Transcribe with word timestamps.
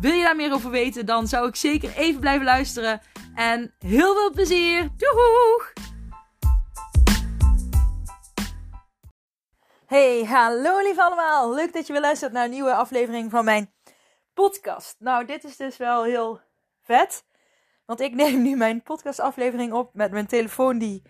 Wil 0.00 0.12
je 0.12 0.22
daar 0.22 0.36
meer 0.36 0.52
over 0.52 0.70
weten, 0.70 1.06
dan 1.06 1.26
zou 1.26 1.48
ik 1.48 1.56
zeker 1.56 1.96
even 1.96 2.20
blijven 2.20 2.44
luisteren. 2.44 3.00
En 3.34 3.74
heel 3.78 4.14
veel 4.14 4.30
plezier! 4.30 4.88
Doeg! 4.96 5.72
Hey, 9.86 10.24
hallo 10.24 10.82
lief 10.82 10.98
allemaal! 10.98 11.54
Leuk 11.54 11.72
dat 11.72 11.86
je 11.86 11.92
weer 11.92 12.02
luistert 12.02 12.32
naar 12.32 12.44
een 12.44 12.50
nieuwe 12.50 12.74
aflevering 12.74 13.30
van 13.30 13.44
mijn 13.44 13.72
podcast. 14.34 14.96
Nou, 14.98 15.24
dit 15.24 15.44
is 15.44 15.56
dus 15.56 15.76
wel 15.76 16.04
heel 16.04 16.40
vet. 16.82 17.24
Want 17.86 18.00
ik 18.00 18.14
neem 18.14 18.42
nu 18.42 18.56
mijn 18.56 18.82
podcastaflevering 18.82 19.72
op 19.72 19.94
met 19.94 20.10
mijn 20.10 20.26
telefoon 20.26 20.78
die 20.78 21.02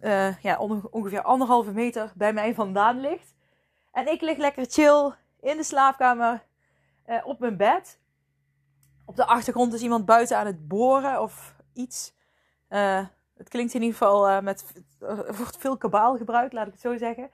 uh, 0.00 0.42
ja, 0.42 0.58
ongeveer 0.90 1.22
anderhalve 1.22 1.72
meter 1.72 2.12
bij 2.14 2.32
mij 2.32 2.54
vandaan 2.54 3.00
ligt. 3.00 3.34
En 3.92 4.08
ik 4.08 4.20
lig 4.20 4.36
lekker 4.36 4.66
chill 4.68 5.12
in 5.40 5.56
de 5.56 5.64
slaapkamer 5.64 6.42
uh, 7.06 7.26
op 7.26 7.38
mijn 7.38 7.56
bed. 7.56 7.98
Op 9.04 9.16
de 9.16 9.26
achtergrond 9.26 9.72
is 9.72 9.82
iemand 9.82 10.04
buiten 10.04 10.38
aan 10.38 10.46
het 10.46 10.68
boren 10.68 11.22
of 11.22 11.56
iets. 11.72 12.14
Uh, 12.68 13.06
het 13.36 13.48
klinkt 13.48 13.74
in 13.74 13.82
ieder 13.82 13.98
geval 13.98 14.28
uh, 14.28 14.40
met. 14.40 14.72
Wordt 15.36 15.56
veel 15.56 15.76
kabaal 15.76 16.16
gebruikt, 16.16 16.52
laat 16.52 16.66
ik 16.66 16.72
het 16.72 16.80
zo 16.80 16.96
zeggen. 16.96 17.30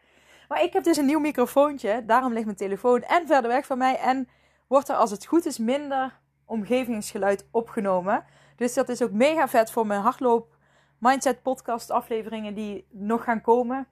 Maar 0.48 0.62
ik 0.62 0.72
heb 0.72 0.84
dus 0.84 0.96
een 0.96 1.06
nieuw 1.06 1.20
microfoontje. 1.20 2.04
Daarom 2.04 2.32
ligt 2.32 2.44
mijn 2.44 2.56
telefoon 2.56 3.02
en 3.02 3.26
verder 3.26 3.50
weg 3.50 3.66
van 3.66 3.78
mij. 3.78 3.98
En 3.98 4.28
wordt 4.66 4.88
er 4.88 4.96
als 4.96 5.10
het 5.10 5.26
goed 5.26 5.46
is 5.46 5.58
minder 5.58 6.20
omgevingsgeluid 6.44 7.48
opgenomen. 7.50 8.24
Dus 8.56 8.74
dat 8.74 8.88
is 8.88 9.02
ook 9.02 9.10
mega 9.12 9.48
vet 9.48 9.70
voor 9.70 9.86
mijn 9.86 10.00
hardloop 10.00 10.56
mindset 10.98 11.42
podcast 11.42 11.90
afleveringen 11.90 12.54
die 12.54 12.86
nog 12.90 13.24
gaan 13.24 13.40
komen. 13.40 13.88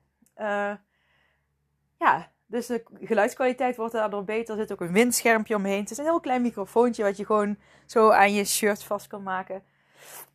Ja, 1.99 2.31
dus 2.49 2.67
de 2.67 2.85
geluidskwaliteit 3.01 3.77
wordt 3.77 3.93
daardoor 3.93 4.25
beter. 4.25 4.55
Er 4.55 4.61
zit 4.61 4.73
ook 4.73 4.81
een 4.81 4.93
windschermpje 4.93 5.55
omheen. 5.55 5.81
Het 5.81 5.91
is 5.91 5.99
een 5.99 6.05
heel 6.05 6.21
klein 6.21 6.43
microfoontje 6.43 7.03
wat 7.03 7.17
je 7.17 7.27
gewoon 7.27 7.59
zo 7.87 8.11
aan 8.11 8.33
je 8.33 8.45
shirt 8.45 8.85
vast 8.85 9.07
kan 9.07 9.23
maken. 9.23 9.63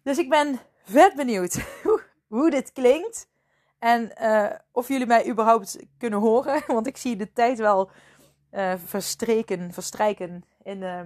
Dus 0.03 0.17
ik 0.17 0.29
ben 0.29 0.59
vet 0.83 1.15
benieuwd 1.15 1.65
hoe, 2.27 2.49
dit 2.49 2.71
klinkt. 2.71 3.31
En 3.79 4.11
uh, 4.21 4.51
of 4.71 4.87
jullie 4.87 5.05
mij 5.05 5.29
überhaupt 5.29 5.79
kunnen 5.97 6.19
horen. 6.19 6.63
Want 6.75 6.87
ik 6.87 6.97
zie 6.97 7.15
de 7.15 7.33
tijd 7.33 7.57
wel 7.57 7.89
uh, 8.51 8.73
verstreken, 8.85 9.73
verstrijken 9.73 10.45
in, 10.63 10.81
uh, 10.81 11.01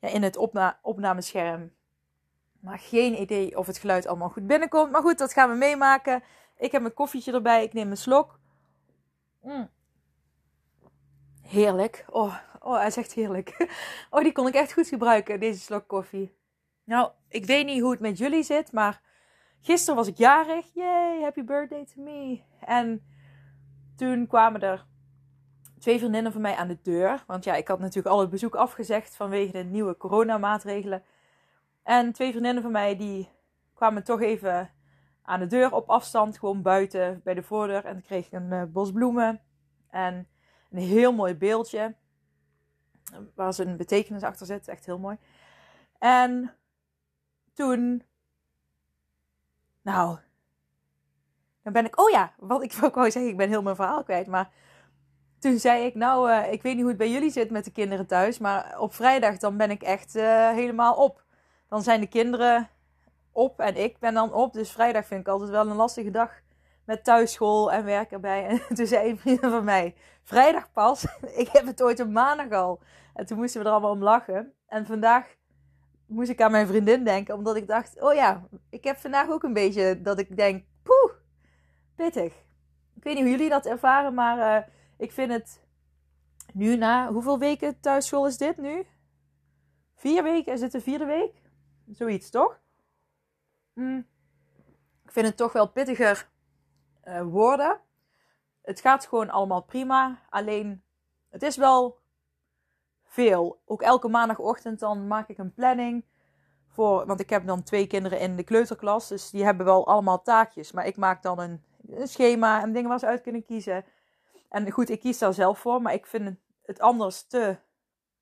ja, 0.00 0.08
in 0.08 0.22
het 0.22 0.36
opna 0.36 0.78
opnamescherm. 0.82 1.72
Maar 2.60 2.78
geen 2.78 3.20
idee 3.20 3.58
of 3.58 3.66
het 3.66 3.78
geluid 3.78 4.06
allemaal 4.06 4.28
goed 4.28 4.46
binnenkomt. 4.46 4.90
Maar 4.90 5.02
goed, 5.02 5.18
dat 5.18 5.32
gaan 5.32 5.50
we 5.50 5.56
meemaken. 5.56 6.22
Ik 6.56 6.72
heb 6.72 6.80
mijn 6.80 6.94
koffietje 6.94 7.32
erbij. 7.32 7.64
Ik 7.64 7.72
neem 7.72 7.90
een 7.90 7.96
slok. 7.96 8.39
Mm. 9.42 9.70
Heerlijk. 11.42 12.04
Oh, 12.08 12.36
oh, 12.60 12.76
hij 12.76 12.86
is 12.86 12.96
echt 12.96 13.12
heerlijk. 13.12 13.56
Oh, 14.10 14.22
die 14.22 14.32
kon 14.32 14.46
ik 14.46 14.54
echt 14.54 14.72
goed 14.72 14.88
gebruiken, 14.88 15.40
deze 15.40 15.60
slok 15.60 15.88
koffie. 15.88 16.38
Nou, 16.84 17.10
ik 17.28 17.44
weet 17.44 17.66
niet 17.66 17.80
hoe 17.80 17.90
het 17.90 18.00
met 18.00 18.18
jullie 18.18 18.42
zit, 18.42 18.72
maar 18.72 19.00
gisteren 19.60 19.96
was 19.96 20.06
ik 20.06 20.16
jarig. 20.16 20.66
Yay, 20.74 21.22
happy 21.22 21.44
birthday 21.44 21.84
to 21.84 22.02
me. 22.02 22.40
En 22.60 23.04
toen 23.96 24.26
kwamen 24.26 24.60
er 24.60 24.86
twee 25.78 25.98
vriendinnen 25.98 26.32
van 26.32 26.40
mij 26.40 26.54
aan 26.56 26.68
de 26.68 26.78
deur. 26.82 27.24
Want 27.26 27.44
ja, 27.44 27.54
ik 27.54 27.68
had 27.68 27.78
natuurlijk 27.78 28.14
al 28.14 28.20
het 28.20 28.30
bezoek 28.30 28.54
afgezegd 28.54 29.16
vanwege 29.16 29.52
de 29.52 29.64
nieuwe 29.64 29.96
coronamaatregelen. 29.96 31.04
En 31.82 32.12
twee 32.12 32.30
vriendinnen 32.30 32.62
van 32.62 32.72
mij 32.72 32.96
die 32.96 33.28
kwamen 33.74 34.04
toch 34.04 34.20
even 34.20 34.70
aan 35.30 35.40
de 35.40 35.46
deur 35.46 35.72
op 35.72 35.90
afstand, 35.90 36.38
gewoon 36.38 36.62
buiten 36.62 37.20
bij 37.24 37.34
de 37.34 37.42
voordeur. 37.42 37.84
En 37.84 37.92
toen 37.92 38.02
kreeg 38.02 38.26
ik 38.26 38.32
een 38.32 38.52
uh, 38.52 38.62
bos 38.64 38.92
bloemen 38.92 39.40
en 39.90 40.28
een 40.70 40.78
heel 40.78 41.12
mooi 41.12 41.34
beeldje. 41.34 41.94
Waar 43.34 43.54
ze 43.54 43.64
een 43.64 43.76
betekenis 43.76 44.22
achter 44.22 44.46
zit, 44.46 44.68
echt 44.68 44.86
heel 44.86 44.98
mooi. 44.98 45.16
En 45.98 46.54
toen, 47.54 48.02
nou, 49.82 50.18
dan 51.62 51.72
ben 51.72 51.84
ik, 51.84 52.00
oh 52.00 52.10
ja, 52.10 52.32
wat 52.38 52.62
ik 52.62 52.72
wou 52.94 53.10
zeggen, 53.10 53.30
ik 53.30 53.36
ben 53.36 53.48
heel 53.48 53.62
mijn 53.62 53.76
verhaal 53.76 54.02
kwijt. 54.02 54.26
Maar 54.26 54.50
toen 55.38 55.58
zei 55.58 55.84
ik, 55.84 55.94
nou, 55.94 56.30
uh, 56.30 56.52
ik 56.52 56.62
weet 56.62 56.72
niet 56.72 56.80
hoe 56.80 56.90
het 56.90 56.98
bij 56.98 57.10
jullie 57.10 57.30
zit 57.30 57.50
met 57.50 57.64
de 57.64 57.72
kinderen 57.72 58.06
thuis. 58.06 58.38
Maar 58.38 58.78
op 58.78 58.94
vrijdag 58.94 59.38
dan 59.38 59.56
ben 59.56 59.70
ik 59.70 59.82
echt 59.82 60.16
uh, 60.16 60.50
helemaal 60.50 60.94
op. 60.94 61.24
Dan 61.68 61.82
zijn 61.82 62.00
de 62.00 62.08
kinderen 62.08 62.68
op 63.32 63.60
en 63.60 63.76
ik 63.76 63.98
ben 63.98 64.14
dan 64.14 64.32
op. 64.32 64.52
Dus 64.52 64.72
vrijdag 64.72 65.06
vind 65.06 65.20
ik 65.20 65.28
altijd 65.28 65.50
wel 65.50 65.66
een 65.66 65.76
lastige 65.76 66.10
dag 66.10 66.30
met 66.84 67.04
thuisschool 67.04 67.72
en 67.72 67.84
werk 67.84 68.10
erbij. 68.10 68.46
En 68.68 68.74
toen 68.74 68.86
zei 68.86 69.10
een 69.10 69.18
vriend 69.18 69.40
van 69.40 69.64
mij, 69.64 69.94
vrijdag 70.22 70.72
pas, 70.72 71.04
ik 71.42 71.48
heb 71.48 71.66
het 71.66 71.82
ooit 71.82 72.00
op 72.00 72.08
maandag 72.08 72.50
al. 72.50 72.80
En 73.14 73.26
toen 73.26 73.38
moesten 73.38 73.60
we 73.60 73.66
er 73.66 73.72
allemaal 73.72 73.90
om 73.90 74.02
lachen. 74.02 74.52
En 74.66 74.86
vandaag 74.86 75.36
moest 76.06 76.30
ik 76.30 76.40
aan 76.40 76.50
mijn 76.50 76.66
vriendin 76.66 77.04
denken, 77.04 77.34
omdat 77.34 77.56
ik 77.56 77.66
dacht, 77.66 78.00
oh 78.00 78.14
ja, 78.14 78.48
ik 78.70 78.84
heb 78.84 78.96
vandaag 78.96 79.28
ook 79.28 79.42
een 79.42 79.52
beetje 79.52 80.00
dat 80.00 80.18
ik 80.18 80.36
denk, 80.36 80.64
poeh, 80.82 81.12
pittig. 81.94 82.32
Ik 82.94 83.02
weet 83.02 83.14
niet 83.14 83.22
hoe 83.22 83.32
jullie 83.32 83.48
dat 83.48 83.66
ervaren, 83.66 84.14
maar 84.14 84.38
uh, 84.38 84.66
ik 84.96 85.12
vind 85.12 85.32
het 85.32 85.60
nu 86.52 86.76
na, 86.76 87.12
hoeveel 87.12 87.38
weken 87.38 87.80
thuisschool 87.80 88.26
is 88.26 88.36
dit 88.36 88.56
nu? 88.56 88.86
Vier 89.94 90.22
weken? 90.22 90.52
Is 90.52 90.60
dit 90.60 90.72
de 90.72 90.80
vierde 90.80 91.04
week? 91.04 91.42
Zoiets, 91.90 92.30
toch? 92.30 92.60
Mm. 93.80 94.06
ik 95.04 95.12
vind 95.12 95.26
het 95.26 95.36
toch 95.36 95.52
wel 95.52 95.68
pittiger 95.68 96.28
uh, 97.04 97.22
worden. 97.22 97.80
Het 98.62 98.80
gaat 98.80 99.06
gewoon 99.06 99.30
allemaal 99.30 99.62
prima. 99.62 100.18
Alleen, 100.28 100.82
het 101.28 101.42
is 101.42 101.56
wel 101.56 101.98
veel. 103.04 103.60
Ook 103.64 103.82
elke 103.82 104.08
maandagochtend 104.08 104.80
dan 104.80 105.06
maak 105.06 105.28
ik 105.28 105.38
een 105.38 105.54
planning. 105.54 106.04
Voor, 106.68 107.06
want 107.06 107.20
ik 107.20 107.30
heb 107.30 107.46
dan 107.46 107.62
twee 107.62 107.86
kinderen 107.86 108.20
in 108.20 108.36
de 108.36 108.44
kleuterklas. 108.44 109.08
Dus 109.08 109.30
die 109.30 109.44
hebben 109.44 109.66
wel 109.66 109.86
allemaal 109.86 110.22
taakjes. 110.22 110.72
Maar 110.72 110.86
ik 110.86 110.96
maak 110.96 111.22
dan 111.22 111.38
een, 111.38 111.64
een 111.88 112.08
schema 112.08 112.62
en 112.62 112.72
dingen 112.72 112.88
waar 112.88 112.98
ze 112.98 113.06
uit 113.06 113.22
kunnen 113.22 113.44
kiezen. 113.44 113.84
En 114.48 114.70
goed, 114.70 114.90
ik 114.90 115.00
kies 115.00 115.18
daar 115.18 115.34
zelf 115.34 115.58
voor. 115.58 115.82
Maar 115.82 115.94
ik 115.94 116.06
vind 116.06 116.36
het 116.62 116.80
anders 116.80 117.22
te 117.22 117.56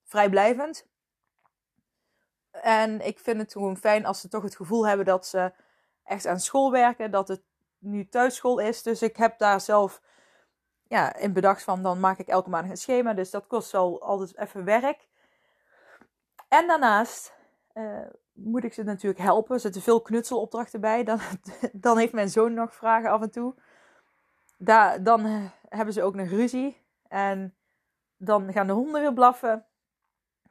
vrijblijvend. 0.04 0.86
En 2.62 3.06
ik 3.06 3.18
vind 3.18 3.40
het 3.40 3.52
gewoon 3.52 3.76
fijn 3.76 4.06
als 4.06 4.20
ze 4.20 4.28
toch 4.28 4.42
het 4.42 4.56
gevoel 4.56 4.86
hebben 4.86 5.06
dat 5.06 5.26
ze 5.26 5.52
echt 6.04 6.26
aan 6.26 6.40
school 6.40 6.70
werken. 6.70 7.10
Dat 7.10 7.28
het 7.28 7.42
nu 7.78 8.08
thuisschool 8.08 8.58
is. 8.58 8.82
Dus 8.82 9.02
ik 9.02 9.16
heb 9.16 9.38
daar 9.38 9.60
zelf 9.60 10.02
ja, 10.88 11.16
in 11.16 11.32
bedacht 11.32 11.62
van 11.62 11.82
dan 11.82 12.00
maak 12.00 12.18
ik 12.18 12.28
elke 12.28 12.50
maand 12.50 12.70
een 12.70 12.76
schema. 12.76 13.14
Dus 13.14 13.30
dat 13.30 13.46
kost 13.46 13.72
wel 13.72 14.02
altijd 14.02 14.38
even 14.38 14.64
werk. 14.64 15.08
En 16.48 16.66
daarnaast 16.66 17.36
uh, 17.74 18.06
moet 18.32 18.64
ik 18.64 18.72
ze 18.72 18.82
natuurlijk 18.82 19.22
helpen. 19.22 19.54
Er 19.54 19.60
zitten 19.60 19.82
veel 19.82 20.00
knutselopdrachten 20.00 20.80
bij. 20.80 21.04
Dan, 21.04 21.20
dan 21.72 21.98
heeft 21.98 22.12
mijn 22.12 22.28
zoon 22.28 22.54
nog 22.54 22.74
vragen 22.74 23.10
af 23.10 23.22
en 23.22 23.30
toe. 23.30 23.54
Daar, 24.58 25.02
dan 25.02 25.50
hebben 25.68 25.94
ze 25.94 26.02
ook 26.02 26.14
nog 26.14 26.28
ruzie. 26.28 26.82
En 27.08 27.54
dan 28.16 28.52
gaan 28.52 28.66
de 28.66 28.72
honden 28.72 29.00
weer 29.00 29.14
blaffen. 29.14 29.66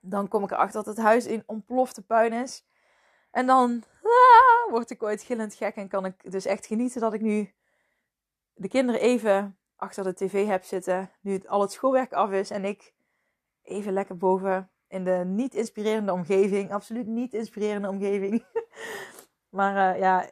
Dan 0.10 0.28
kom 0.28 0.44
ik 0.44 0.52
erachter 0.52 0.84
dat 0.84 0.96
het 0.96 1.06
huis 1.06 1.26
in 1.26 1.44
ontplofte 1.46 2.02
puin 2.02 2.34
is. 2.34 2.66
En 3.32 3.46
dan 3.46 3.84
ah, 4.04 4.72
word 4.72 4.90
ik 4.90 5.04
ooit 5.04 5.24
gillend 5.24 5.54
gek 5.54 5.76
en 5.76 5.88
kan 5.88 6.06
ik 6.06 6.32
dus 6.32 6.46
echt 6.46 6.66
genieten 6.66 7.02
dat 7.02 7.14
ik 7.14 7.22
nu 7.22 7.54
de 8.54 8.68
kinderen 8.68 9.02
even 9.02 9.58
achter 9.76 10.04
de 10.04 10.14
tv 10.14 10.48
heb 10.48 10.64
zitten. 10.64 11.12
Nu 11.22 11.42
al 11.46 11.62
het 11.62 11.72
schoolwerk 11.72 12.14
af 12.14 12.32
is 12.32 12.50
en 12.50 12.66
ik 12.66 12.94
even 13.64 13.94
lekker 13.94 14.18
boven 14.18 14.72
in 14.88 15.04
de 15.04 15.24
niet 15.26 15.54
inspirerende 15.54 16.12
omgeving. 16.12 16.72
Absoluut 16.72 17.08
niet 17.08 17.34
inspirerende 17.34 17.90
omgeving. 17.90 18.46
maar 19.58 19.96
uh, 19.96 20.00
ja, 20.00 20.30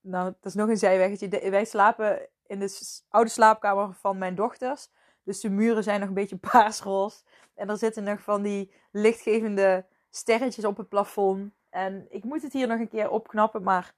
nou, 0.00 0.24
dat 0.24 0.44
is 0.44 0.54
nog 0.54 0.68
een 0.68 0.76
zijweggetje. 0.76 1.50
wij 1.50 1.64
slapen 1.64 2.28
in 2.46 2.58
de 2.58 3.00
oude 3.08 3.30
slaapkamer 3.30 3.94
van 3.94 4.18
mijn 4.18 4.34
dochters. 4.34 4.90
Dus 5.24 5.40
de 5.40 5.50
muren 5.50 5.82
zijn 5.82 6.00
nog 6.00 6.08
een 6.08 6.14
beetje 6.14 6.36
paarsroze. 6.50 7.22
En 7.62 7.68
er 7.68 7.78
zitten 7.78 8.04
nog 8.04 8.22
van 8.22 8.42
die 8.42 8.72
lichtgevende 8.90 9.86
sterretjes 10.10 10.64
op 10.64 10.76
het 10.76 10.88
plafond. 10.88 11.52
En 11.70 12.06
ik 12.10 12.24
moet 12.24 12.42
het 12.42 12.52
hier 12.52 12.66
nog 12.66 12.78
een 12.78 12.88
keer 12.88 13.10
opknappen, 13.10 13.62
maar 13.62 13.94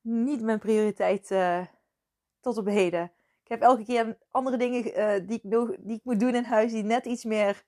niet 0.00 0.42
mijn 0.42 0.58
prioriteit 0.58 1.30
uh, 1.30 1.66
tot 2.40 2.56
op 2.56 2.66
heden. 2.66 3.12
Ik 3.42 3.48
heb 3.48 3.62
elke 3.62 3.84
keer 3.84 4.18
andere 4.30 4.56
dingen 4.56 4.86
uh, 4.86 5.28
die, 5.28 5.40
ik 5.42 5.76
die 5.78 5.96
ik 5.96 6.04
moet 6.04 6.20
doen 6.20 6.34
in 6.34 6.44
huis 6.44 6.72
die 6.72 6.82
net 6.82 7.06
iets 7.06 7.24
meer 7.24 7.64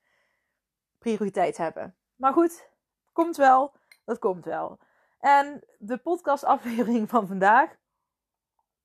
prioriteit 0.99 1.57
hebben. 1.57 1.97
Maar 2.17 2.33
goed, 2.33 2.69
komt 3.13 3.37
wel. 3.37 3.73
Dat 4.05 4.19
komt 4.19 4.45
wel. 4.45 4.79
En 5.19 5.65
de 5.79 5.99
podcastaflevering 5.99 7.09
van 7.09 7.27
vandaag. 7.27 7.77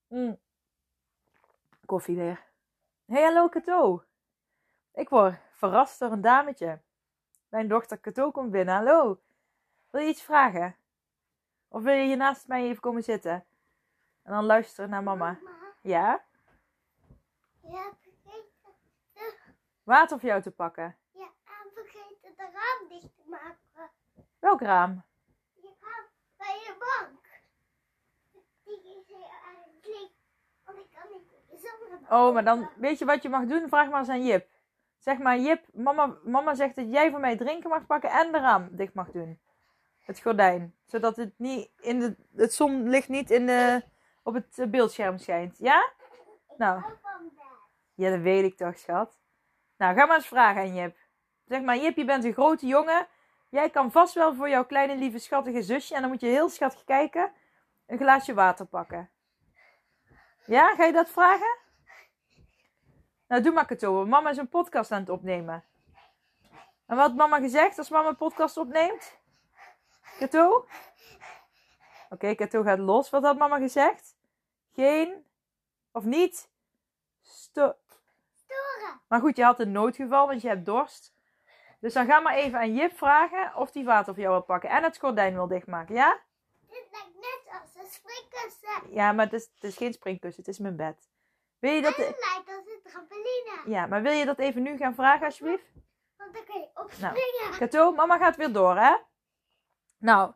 Mm. 0.07 0.39
Koffie 1.85 2.15
weer. 2.15 2.43
Hey, 3.05 3.23
hallo 3.23 3.49
Kato. 3.49 4.03
Ik 4.95 5.09
word 5.09 5.35
verrast 5.51 5.99
door 5.99 6.11
een 6.11 6.21
dametje. 6.21 6.81
Mijn 7.49 7.67
dochter 7.67 7.97
Kato 7.97 8.31
komt 8.31 8.51
binnen. 8.51 8.75
Hallo. 8.75 9.21
Wil 9.89 10.01
je 10.01 10.07
iets 10.07 10.21
vragen? 10.21 10.75
Of 11.67 11.83
wil 11.83 11.93
je 11.93 12.05
hier 12.05 12.17
naast 12.17 12.47
mij 12.47 12.63
even 12.63 12.81
komen 12.81 13.03
zitten? 13.03 13.45
En 14.23 14.31
dan 14.33 14.45
luisteren 14.45 14.89
naar 14.89 15.03
mama. 15.03 15.37
Mama, 15.43 15.57
Ja? 15.81 16.23
ja, 17.61 17.89
vergeten 18.01 18.53
Water 19.83 20.19
voor 20.19 20.29
jou 20.29 20.41
te 20.41 20.51
pakken. 20.51 20.95
ja, 21.11 21.25
en 21.45 21.71
vergeten 21.73 22.33
de 22.37 22.49
raam 22.53 22.87
dicht 22.89 23.15
te 23.15 23.23
maken. 23.29 23.91
Welk 24.39 24.61
raam? 24.61 25.03
Je 25.53 25.73
gaat 25.79 26.05
bij 26.37 26.55
je 26.55 26.75
bank. 26.79 27.25
Die 28.63 28.97
is 28.97 29.07
heel 29.07 29.23
erg 29.23 29.85
leeg, 29.85 30.09
want 30.63 30.77
ik 30.77 30.89
kan 30.89 31.11
niet 31.11 31.31
in 31.49 31.59
zonnebank. 31.59 32.11
Oh, 32.11 32.33
maar 32.33 32.43
dan 32.43 32.69
weet 32.75 32.99
je 32.99 33.05
wat 33.05 33.21
je 33.21 33.29
mag 33.29 33.45
doen? 33.45 33.67
Vraag 33.69 33.89
maar 33.89 33.99
eens 33.99 34.09
aan 34.09 34.25
Jip. 34.25 34.49
Zeg 35.05 35.17
maar, 35.17 35.37
Jip, 35.37 35.65
mama, 35.73 36.15
mama 36.23 36.53
zegt 36.53 36.75
dat 36.75 36.91
jij 36.91 37.11
voor 37.11 37.19
mij 37.19 37.37
drinken 37.37 37.69
mag 37.69 37.85
pakken 37.85 38.09
en 38.09 38.31
de 38.31 38.39
raam 38.39 38.67
dicht 38.71 38.93
mag 38.93 39.11
doen. 39.11 39.39
Het 39.99 40.19
gordijn. 40.19 40.75
Zodat 40.85 41.15
het 41.15 41.33
niet 41.37 41.69
in 41.79 41.99
de, 41.99 42.15
het 42.35 42.53
zonlicht 42.53 43.07
niet 43.07 43.31
in 43.31 43.45
de, 43.45 43.83
op 44.23 44.33
het 44.33 44.71
beeldscherm 44.71 45.17
schijnt. 45.17 45.57
Ja? 45.57 45.91
Nou. 46.57 46.83
Ja, 47.93 48.09
dat 48.09 48.19
weet 48.19 48.43
ik 48.43 48.57
toch, 48.57 48.77
schat. 48.77 49.19
Nou, 49.77 49.95
ga 49.95 50.05
maar 50.05 50.15
eens 50.15 50.27
vragen 50.27 50.61
aan 50.61 50.75
Jip. 50.75 50.97
Zeg 51.47 51.61
maar, 51.61 51.77
Jip, 51.77 51.95
je 51.95 52.05
bent 52.05 52.23
een 52.23 52.33
grote 52.33 52.65
jongen. 52.65 53.07
Jij 53.49 53.69
kan 53.69 53.91
vast 53.91 54.13
wel 54.13 54.35
voor 54.35 54.49
jouw 54.49 54.65
kleine, 54.65 54.95
lieve, 54.95 55.19
schattige 55.19 55.61
zusje, 55.61 55.95
en 55.95 56.01
dan 56.01 56.09
moet 56.09 56.21
je 56.21 56.27
heel 56.27 56.49
schattig 56.49 56.83
kijken, 56.83 57.31
een 57.87 57.97
glaasje 57.97 58.33
water 58.33 58.65
pakken. 58.65 59.09
Ja, 60.45 60.75
ga 60.75 60.83
je 60.83 60.93
dat 60.93 61.09
vragen? 61.09 61.57
Nou, 63.27 63.41
doe 63.41 63.53
maar 63.53 63.65
Kato. 63.65 64.05
Mama 64.05 64.29
is 64.29 64.37
een 64.37 64.49
podcast 64.49 64.91
aan 64.91 64.99
het 64.99 65.09
opnemen. 65.09 65.63
En 66.85 66.95
wat 66.95 67.07
had 67.07 67.15
mama 67.15 67.39
gezegd 67.39 67.77
als 67.77 67.89
mama 67.89 68.09
een 68.09 68.15
podcast 68.15 68.57
opneemt? 68.57 69.17
Kato? 70.19 70.67
Oké, 72.09 72.35
Kato 72.35 72.63
gaat 72.63 72.79
los. 72.79 73.09
Wat 73.09 73.23
had 73.23 73.37
mama 73.37 73.57
gezegd? 73.57 74.15
Geen, 74.73 75.25
of 75.91 76.03
niet? 76.03 76.49
Sto 77.21 77.75
Storen. 78.35 79.01
maar 79.07 79.19
goed, 79.19 79.35
je 79.35 79.43
had 79.43 79.59
een 79.59 79.71
noodgeval, 79.71 80.27
want 80.27 80.41
je 80.41 80.47
hebt 80.47 80.65
dorst. 80.65 81.13
Dus 81.79 81.93
dan 81.93 82.05
ga 82.05 82.19
maar 82.19 82.35
even 82.35 82.59
aan 82.59 82.75
Jip 82.75 82.97
vragen 82.97 83.55
of 83.55 83.71
die 83.71 83.85
water 83.85 84.13
voor 84.13 84.23
jou 84.23 84.35
wil 84.35 84.43
pakken. 84.43 84.69
En 84.69 84.83
het 84.83 84.97
gordijn 84.97 85.33
wil 85.33 85.47
dichtmaken, 85.47 85.95
ja? 85.95 86.19
Dit 86.67 86.87
lijkt 86.91 87.15
net 87.15 87.61
als 87.61 87.83
een 87.83 87.91
springkussen. 87.91 88.93
Ja, 88.93 89.11
maar 89.11 89.25
het 89.25 89.33
is, 89.33 89.49
het 89.53 89.63
is 89.63 89.77
geen 89.77 89.93
springkussen, 89.93 90.43
het 90.43 90.53
is 90.53 90.59
mijn 90.59 90.75
bed. 90.75 91.09
Wil 91.65 91.73
je 91.73 91.81
dat... 91.81 91.95
Het 91.95 92.25
lijkt 92.33 92.47
als 92.47 92.73
een 92.73 92.79
trampoline. 92.83 93.61
Ja, 93.65 93.85
maar 93.85 94.01
wil 94.01 94.11
je 94.11 94.25
dat 94.25 94.39
even 94.39 94.61
nu 94.61 94.77
gaan 94.77 94.95
vragen, 94.95 95.25
alsjeblieft? 95.25 95.63
Want 96.17 96.33
dan 96.33 96.43
kun 96.45 96.59
je 96.59 96.69
opspringen. 96.73 97.57
Kato, 97.57 97.91
mama 97.91 98.17
gaat 98.17 98.35
weer 98.35 98.51
door, 98.51 98.77
hè? 98.77 98.95
Nou, 99.97 100.33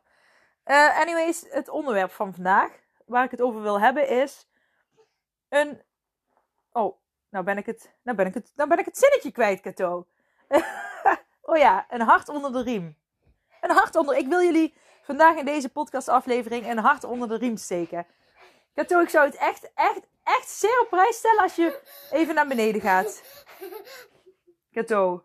eh, 0.62 0.98
anyways, 0.98 1.44
het 1.50 1.68
onderwerp 1.68 2.10
van 2.10 2.34
vandaag, 2.34 2.70
waar 3.06 3.24
ik 3.24 3.30
het 3.30 3.40
over 3.40 3.62
wil 3.62 3.80
hebben, 3.80 4.08
is 4.08 4.48
een... 5.48 5.82
Oh, 6.72 6.96
nou 7.28 7.44
ben 7.44 7.56
ik 7.56 7.66
het, 7.66 7.94
nou 8.02 8.16
ben 8.16 8.26
ik 8.26 8.34
het, 8.34 8.52
nou 8.54 8.68
ben 8.68 8.78
ik 8.78 8.84
het 8.84 8.98
zinnetje 8.98 9.32
kwijt, 9.32 9.60
Kato. 9.60 10.06
oh 11.50 11.56
ja, 11.56 11.86
een 11.88 12.00
hart 12.00 12.28
onder 12.28 12.52
de 12.52 12.62
riem. 12.62 12.96
Een 13.60 13.70
hart 13.70 13.96
onder... 13.96 14.16
Ik 14.16 14.26
wil 14.26 14.42
jullie 14.42 14.74
vandaag 15.02 15.36
in 15.36 15.44
deze 15.44 15.68
podcastaflevering 15.68 16.66
een 16.66 16.78
hart 16.78 17.04
onder 17.04 17.28
de 17.28 17.36
riem 17.36 17.56
steken. 17.56 18.06
Kato, 18.74 19.00
ik 19.00 19.08
zou 19.08 19.26
het 19.26 19.36
echt, 19.36 19.72
echt, 19.74 20.08
echt 20.22 20.48
zeer 20.48 20.80
op 20.80 20.88
prijs 20.88 21.16
stellen 21.16 21.42
als 21.42 21.56
je 21.56 21.80
even 22.10 22.34
naar 22.34 22.46
beneden 22.46 22.80
gaat. 22.80 23.44
Kato. 24.72 25.24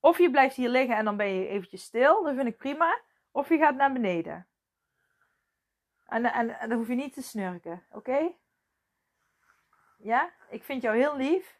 Of 0.00 0.18
je 0.18 0.30
blijft 0.30 0.56
hier 0.56 0.68
liggen 0.68 0.96
en 0.96 1.04
dan 1.04 1.16
ben 1.16 1.28
je 1.34 1.48
eventjes 1.48 1.82
stil, 1.82 2.22
dat 2.22 2.34
vind 2.34 2.48
ik 2.48 2.56
prima. 2.56 3.00
Of 3.30 3.48
je 3.48 3.58
gaat 3.58 3.74
naar 3.74 3.92
beneden. 3.92 4.48
En, 6.06 6.24
en, 6.24 6.68
dan 6.68 6.78
hoef 6.78 6.88
je 6.88 6.94
niet 6.94 7.12
te 7.12 7.22
snurken, 7.22 7.86
oké? 7.90 8.34
Ja, 9.98 10.32
ik 10.50 10.64
vind 10.64 10.82
jou 10.82 10.96
heel 10.96 11.16
lief. 11.16 11.58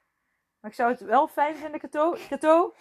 Maar 0.61 0.71
ik 0.71 0.77
zou 0.77 0.91
het 0.91 1.01
wel 1.01 1.29
fijn 1.29 1.57
vinden, 1.57 1.81
Kato. 1.81 2.17
Kato? 2.29 2.75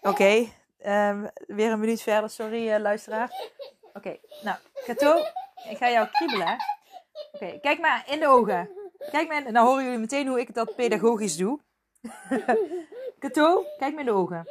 Oké, 0.00 0.48
ehm, 0.78 1.28
weer 1.46 1.72
een 1.72 1.80
minuut 1.80 2.02
verder. 2.02 2.30
Sorry, 2.30 2.70
eh, 2.70 2.80
luisteraar. 2.80 3.30
Oké, 3.92 4.18
nou, 4.42 4.58
Kato, 4.84 5.16
ik 5.68 5.76
ga 5.76 5.90
jou 5.90 6.08
kriebelen. 6.08 6.56
Oké, 7.32 7.58
kijk 7.60 7.80
maar 7.80 8.04
in 8.06 8.20
de 8.20 8.26
ogen. 8.26 8.70
Kijk 9.10 9.32
in, 9.32 9.52
dan 9.52 9.66
horen 9.66 9.84
jullie 9.84 9.98
meteen 9.98 10.26
hoe 10.26 10.40
ik 10.40 10.54
dat 10.54 10.74
pedagogisch 10.74 11.36
doe. 11.36 11.60
Kato, 13.18 13.64
kijk 13.78 13.94
me 13.94 14.00
in 14.00 14.06
de 14.06 14.12
ogen. 14.12 14.48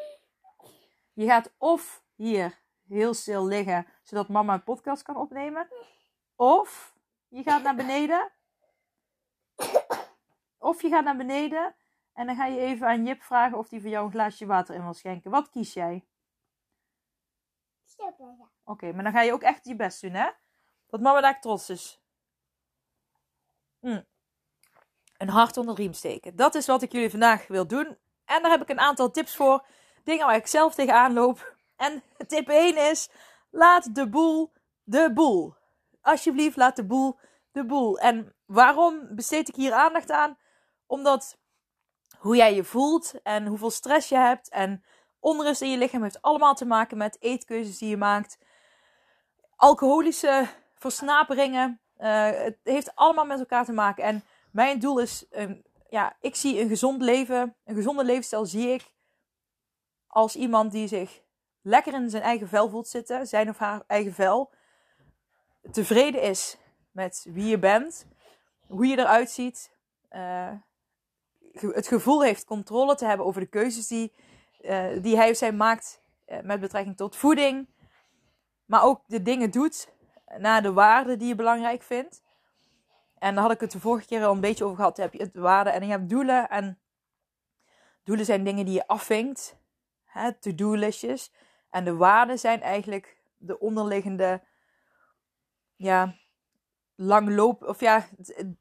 Je 1.13 1.25
gaat 1.25 1.51
of 1.57 2.03
hier 2.15 2.59
heel 2.87 3.13
stil 3.13 3.45
liggen, 3.45 3.87
zodat 4.03 4.27
mama 4.27 4.53
een 4.53 4.63
podcast 4.63 5.01
kan 5.01 5.17
opnemen. 5.17 5.67
Of 6.35 6.93
je 7.27 7.43
gaat 7.43 7.63
naar 7.63 7.75
beneden. 7.75 8.31
Of 10.57 10.81
je 10.81 10.89
gaat 10.89 11.03
naar 11.03 11.17
beneden 11.17 11.75
en 12.13 12.25
dan 12.25 12.35
ga 12.35 12.45
je 12.45 12.59
even 12.59 12.87
aan 12.87 13.05
Jip 13.05 13.21
vragen 13.21 13.57
of 13.57 13.69
hij 13.69 13.79
voor 13.79 13.89
jou 13.89 14.05
een 14.05 14.11
glaasje 14.11 14.45
water 14.45 14.75
in 14.75 14.83
wil 14.83 14.93
schenken. 14.93 15.31
Wat 15.31 15.49
kies 15.49 15.73
jij? 15.73 16.05
Oké, 18.63 18.91
maar 18.93 19.03
dan 19.03 19.13
ga 19.13 19.21
je 19.21 19.33
ook 19.33 19.41
echt 19.41 19.65
je 19.65 19.75
best 19.75 20.01
doen, 20.01 20.13
hè? 20.13 20.29
Dat 20.87 21.01
mama 21.01 21.21
daar 21.21 21.41
trots 21.41 21.69
is. 21.69 22.01
Hm. 23.79 24.01
Een 25.17 25.29
hart 25.29 25.57
onder 25.57 25.75
de 25.75 25.81
riem 25.81 25.93
steken. 25.93 26.35
Dat 26.35 26.55
is 26.55 26.65
wat 26.65 26.81
ik 26.81 26.91
jullie 26.91 27.09
vandaag 27.09 27.47
wil 27.47 27.67
doen. 27.67 27.97
En 28.25 28.41
daar 28.41 28.51
heb 28.51 28.61
ik 28.61 28.69
een 28.69 28.79
aantal 28.79 29.11
tips 29.11 29.35
voor. 29.35 29.65
Dingen 30.03 30.25
waar 30.25 30.35
ik 30.35 30.47
zelf 30.47 30.75
tegenaan 30.75 31.13
loop. 31.13 31.55
En 31.75 32.03
tip 32.27 32.47
1 32.47 32.89
is: 32.89 33.09
laat 33.49 33.95
de 33.95 34.09
boel 34.09 34.53
de 34.83 35.13
boel. 35.13 35.55
Alsjeblieft, 36.01 36.57
laat 36.57 36.75
de 36.75 36.85
boel 36.85 37.17
de 37.51 37.65
boel. 37.65 37.99
En 37.99 38.35
waarom 38.45 39.15
besteed 39.15 39.47
ik 39.47 39.55
hier 39.55 39.73
aandacht 39.73 40.11
aan? 40.11 40.37
Omdat 40.85 41.37
hoe 42.17 42.35
jij 42.35 42.55
je 42.55 42.63
voelt 42.63 43.21
en 43.23 43.45
hoeveel 43.45 43.71
stress 43.71 44.09
je 44.09 44.17
hebt 44.17 44.49
en 44.49 44.83
onrust 45.19 45.61
in 45.61 45.69
je 45.71 45.77
lichaam 45.77 46.03
heeft 46.03 46.21
allemaal 46.21 46.55
te 46.55 46.65
maken 46.65 46.97
met 46.97 47.17
eetkeuzes 47.19 47.77
die 47.77 47.89
je 47.89 47.97
maakt. 47.97 48.37
Alcoholische 49.55 50.47
versnaperingen. 50.75 51.81
eh, 51.97 52.31
het 52.31 52.57
heeft 52.63 52.95
allemaal 52.95 53.25
met 53.25 53.39
elkaar 53.39 53.65
te 53.65 53.71
maken. 53.71 54.03
En 54.03 54.23
mijn 54.51 54.79
doel 54.79 54.99
is, 54.99 55.25
ja, 55.89 56.15
ik 56.21 56.35
zie 56.35 56.61
een 56.61 56.67
gezond 56.67 57.01
leven, 57.01 57.55
een 57.65 57.75
gezonde 57.75 58.03
levensstijl 58.03 58.45
zie 58.45 58.69
ik 58.69 58.91
als 60.07 60.35
iemand 60.35 60.71
die 60.71 60.87
zich 60.87 61.21
lekker 61.61 61.93
in 61.93 62.09
zijn 62.09 62.23
eigen 62.23 62.47
vel 62.47 62.69
voelt 62.69 62.87
zitten, 62.87 63.27
zijn 63.27 63.49
of 63.49 63.57
haar 63.57 63.83
eigen 63.87 64.13
vel, 64.13 64.51
tevreden 65.71 66.21
is 66.21 66.57
met 66.91 67.25
wie 67.29 67.45
je 67.45 67.59
bent, 67.59 68.07
hoe 68.67 68.85
je 68.87 68.97
eruit 68.97 69.29
ziet, 69.29 69.71
eh, 70.09 70.51
het 71.51 71.87
gevoel 71.87 72.23
heeft 72.23 72.45
controle 72.45 72.95
te 72.95 73.05
hebben 73.05 73.25
over 73.25 73.41
de 73.41 73.47
keuzes 73.47 73.87
die, 73.87 74.13
eh, 74.59 74.87
die 75.01 75.15
hij 75.15 75.29
of 75.29 75.37
zij 75.37 75.51
maakt 75.51 76.01
eh, 76.25 76.39
met 76.41 76.59
betrekking 76.59 76.97
tot 76.97 77.15
voeding, 77.15 77.67
maar 78.65 78.83
ook 78.83 79.01
de 79.07 79.21
dingen 79.21 79.51
doet 79.51 79.89
naar 80.37 80.61
de 80.61 80.73
waarden 80.73 81.19
die 81.19 81.27
je 81.27 81.35
belangrijk 81.35 81.81
vindt. 81.81 82.21
En 83.19 83.33
daar 83.33 83.43
had 83.43 83.53
ik 83.53 83.59
het 83.59 83.71
de 83.71 83.79
vorige 83.79 84.07
keer 84.07 84.25
al 84.25 84.33
een 84.33 84.39
beetje 84.39 84.63
over 84.63 84.75
gehad. 84.75 84.95
Dan 84.95 85.09
je 85.11 85.23
het 85.23 85.35
waarden 85.35 85.73
en 85.73 85.83
je 85.83 85.91
hebt 85.91 86.09
doelen. 86.09 86.49
En 86.49 86.79
doelen 88.03 88.25
zijn 88.25 88.43
dingen 88.43 88.65
die 88.65 88.73
je 88.73 88.87
afvinkt. 88.87 89.57
To-do-listjes. 90.39 91.31
En 91.69 91.83
de 91.83 91.95
waarden 91.95 92.39
zijn 92.39 92.61
eigenlijk 92.61 93.17
de 93.37 93.59
onderliggende, 93.59 94.41
ja, 95.75 96.15
langloop, 96.95 97.63
of 97.63 97.79
ja, 97.79 98.07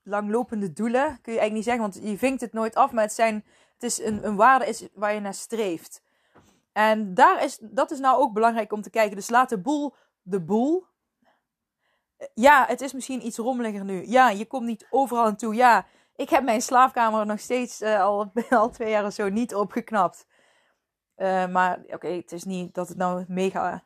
langlopende 0.02 0.72
doelen. 0.72 1.20
Kun 1.20 1.32
je 1.32 1.38
eigenlijk 1.38 1.52
niet 1.52 1.64
zeggen, 1.64 1.82
want 1.82 2.10
je 2.10 2.18
vinkt 2.18 2.40
het 2.40 2.52
nooit 2.52 2.74
af. 2.74 2.92
Maar 2.92 3.04
het, 3.04 3.12
zijn, 3.12 3.44
het 3.78 3.90
is 3.90 4.00
een, 4.00 4.26
een 4.26 4.36
waarde 4.36 4.66
is 4.66 4.88
waar 4.94 5.14
je 5.14 5.20
naar 5.20 5.34
streeft. 5.34 6.02
En 6.72 7.14
daar 7.14 7.44
is, 7.44 7.58
dat 7.60 7.90
is 7.90 7.98
nou 7.98 8.20
ook 8.20 8.32
belangrijk 8.32 8.72
om 8.72 8.82
te 8.82 8.90
kijken. 8.90 9.16
Dus 9.16 9.30
laat 9.30 9.48
de 9.48 9.58
boel 9.60 9.94
de 10.22 10.40
boel. 10.40 10.86
Ja, 12.34 12.64
het 12.66 12.80
is 12.80 12.92
misschien 12.92 13.26
iets 13.26 13.36
rommeliger 13.36 13.84
nu. 13.84 14.06
Ja, 14.06 14.30
je 14.30 14.46
komt 14.46 14.66
niet 14.66 14.86
overal 14.90 15.24
aan 15.24 15.36
toe. 15.36 15.54
Ja, 15.54 15.86
ik 16.14 16.30
heb 16.30 16.44
mijn 16.44 16.62
slaapkamer 16.62 17.26
nog 17.26 17.40
steeds 17.40 17.80
eh, 17.80 18.00
al, 18.00 18.32
al 18.50 18.70
twee 18.70 18.90
jaar 18.90 19.04
of 19.04 19.12
zo 19.12 19.28
niet 19.28 19.54
opgeknapt. 19.54 20.26
Eh, 21.14 21.46
maar 21.46 21.80
oké, 21.86 22.08
het 22.08 22.32
is 22.32 22.44
niet 22.44 22.74
dat 22.74 22.88
het 22.88 22.96
nou 22.96 23.24
mega 23.28 23.84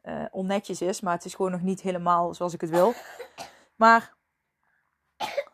eh, 0.00 0.24
onnetjes 0.30 0.80
is. 0.80 1.00
Maar 1.00 1.14
het 1.14 1.24
is 1.24 1.34
gewoon 1.34 1.50
nog 1.50 1.62
niet 1.62 1.80
helemaal 1.80 2.34
zoals 2.34 2.54
ik 2.54 2.60
het 2.60 2.70
wil. 2.70 2.92
Maar 3.74 4.15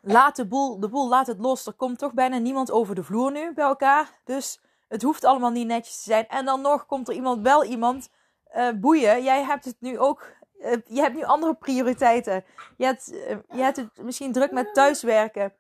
laat 0.01 0.37
de 0.37 0.47
boel, 0.47 0.81
de 0.81 0.89
boel, 0.89 1.09
laat 1.09 1.27
het 1.27 1.39
los. 1.39 1.67
Er 1.67 1.73
komt 1.73 1.99
toch 1.99 2.13
bijna 2.13 2.39
niemand 2.39 2.71
over 2.71 2.95
de 2.95 3.03
vloer 3.03 3.33
nu 3.33 3.53
bij 3.55 3.65
elkaar. 3.65 4.21
Dus 4.25 4.61
Het 4.89 5.03
hoeft 5.03 5.25
allemaal 5.25 5.51
niet 5.51 5.67
netjes 5.67 5.97
te 5.97 6.03
zijn. 6.03 6.29
En 6.29 6.45
dan 6.45 6.61
nog 6.61 6.87
komt 6.87 7.09
er 7.09 7.15
iemand, 7.15 7.43
wel 7.43 7.65
iemand, 7.65 8.11
eh, 8.45 8.69
boeien. 8.75 9.23
Jij 9.23 9.43
hebt 9.43 9.65
het 9.65 9.77
nu 9.79 9.99
ook, 9.99 10.27
eh, 10.61 10.77
je 10.87 11.01
hebt 11.01 11.15
nu 11.15 11.23
andere 11.23 11.55
prioriteiten. 11.55 12.45
Je 12.77 12.85
hebt, 12.85 13.13
eh, 13.13 13.37
je 13.49 13.63
hebt 13.63 13.77
het 13.77 14.03
misschien 14.03 14.33
druk 14.33 14.51
met 14.51 14.75
thuiswerken, 14.75 15.55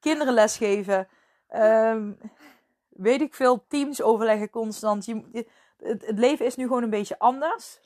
kinderen 0.00 0.34
lesgeven, 0.34 1.08
ehm, 1.48 2.12
weet 2.88 3.20
ik 3.20 3.34
veel, 3.34 3.64
teams 3.68 4.02
overleggen 4.02 4.50
constant. 4.50 5.04
Je, 5.04 5.46
het, 5.78 6.06
het 6.06 6.18
leven 6.18 6.46
is 6.46 6.56
nu 6.56 6.66
gewoon 6.66 6.82
een 6.82 6.90
beetje 6.90 7.18
anders. 7.18 7.80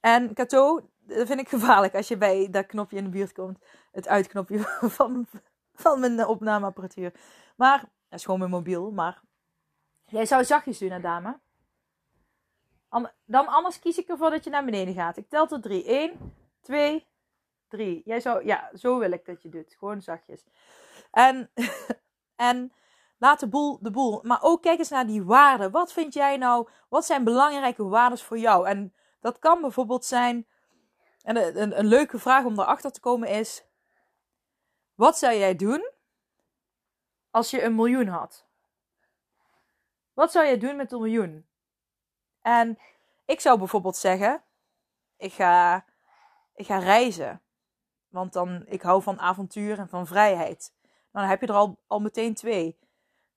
En 0.00 0.34
Kato, 0.34 0.80
dat 1.08 1.26
vind 1.26 1.40
ik 1.40 1.48
gevaarlijk 1.48 1.94
als 1.94 2.08
je 2.08 2.16
bij 2.16 2.48
dat 2.50 2.66
knopje 2.66 2.96
in 2.96 3.04
de 3.04 3.10
buurt 3.10 3.32
komt. 3.32 3.58
Het 3.92 4.08
uitknopje 4.08 4.58
van, 4.98 5.26
van 5.74 6.00
mijn 6.00 6.26
opnameapparatuur. 6.26 7.12
Maar, 7.56 7.78
dat 7.80 8.18
is 8.18 8.24
gewoon 8.24 8.38
mijn 8.38 8.50
mobiel, 8.50 8.90
maar... 8.90 9.20
Jij 10.04 10.26
zou 10.26 10.44
zachtjes 10.44 10.78
doen, 10.78 11.00
dame? 11.00 11.40
An- 12.88 13.10
Dan 13.24 13.46
anders 13.46 13.78
kies 13.78 13.98
ik 13.98 14.08
ervoor 14.08 14.30
dat 14.30 14.44
je 14.44 14.50
naar 14.50 14.64
beneden 14.64 14.94
gaat. 14.94 15.16
Ik 15.16 15.28
tel 15.28 15.46
tot 15.46 15.62
drie. 15.62 15.84
1, 15.84 16.34
2, 16.60 17.06
3. 17.68 18.02
Jij 18.04 18.20
zou, 18.20 18.44
ja, 18.44 18.70
zo 18.74 18.98
wil 18.98 19.12
ik 19.12 19.24
dat 19.24 19.42
je 19.42 19.48
doet. 19.48 19.74
Gewoon 19.78 20.02
zachtjes. 20.02 20.44
En, 21.10 21.50
en 22.50 22.72
laat 23.18 23.40
de 23.40 23.48
boel 23.48 23.78
de 23.82 23.90
boel. 23.90 24.20
Maar 24.22 24.42
ook 24.42 24.62
kijk 24.62 24.78
eens 24.78 24.88
naar 24.88 25.06
die 25.06 25.24
waarden. 25.24 25.70
Wat 25.70 25.92
vind 25.92 26.14
jij 26.14 26.36
nou, 26.36 26.68
wat 26.88 27.04
zijn 27.04 27.24
belangrijke 27.24 27.84
waarden 27.84 28.18
voor 28.18 28.38
jou? 28.38 28.66
En 28.66 28.94
dat 29.20 29.38
kan 29.38 29.60
bijvoorbeeld 29.60 30.04
zijn, 30.04 30.46
en 31.28 31.60
een, 31.60 31.78
een, 31.78 31.86
leuke 31.86 32.18
vraag 32.18 32.44
om 32.44 32.60
erachter 32.60 32.92
te 32.92 33.00
komen 33.00 33.28
is, 33.28 33.64
wat 34.94 35.18
zou 35.18 35.34
jij 35.34 35.56
doen 35.56 35.90
als 37.30 37.50
je 37.50 37.62
een 37.62 37.74
miljoen 37.74 38.06
had? 38.06 38.46
Wat 40.12 40.32
zou 40.32 40.46
jij 40.46 40.58
doen 40.58 40.76
met 40.76 40.92
een 40.92 41.00
miljoen? 41.00 41.46
En 42.42 42.78
ik 43.24 43.40
zou 43.40 43.58
bijvoorbeeld 43.58 43.96
zeggen, 43.96 44.42
ik 45.16 45.32
ga, 45.32 45.84
ik 46.54 46.66
ga 46.66 46.78
reizen. 46.78 47.42
Want 48.08 48.32
dan, 48.32 48.64
ik 48.66 48.82
hou 48.82 49.02
van 49.02 49.20
avontuur 49.20 49.78
en 49.78 49.88
van 49.88 50.06
vrijheid. 50.06 50.72
Dan 51.12 51.24
heb 51.24 51.40
je 51.40 51.46
er 51.46 51.54
al, 51.54 51.78
al 51.86 52.00
meteen 52.00 52.34
twee. 52.34 52.78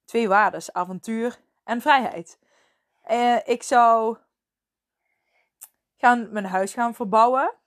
Twee 0.05 0.27
waardes, 0.27 0.73
avontuur 0.73 1.39
en 1.63 1.81
vrijheid. 1.81 2.39
Eh, 3.01 3.47
ik 3.47 3.63
zou 3.63 4.17
gaan, 5.97 6.31
mijn 6.31 6.45
huis 6.45 6.73
gaan 6.73 6.95
verbouwen. 6.95 7.59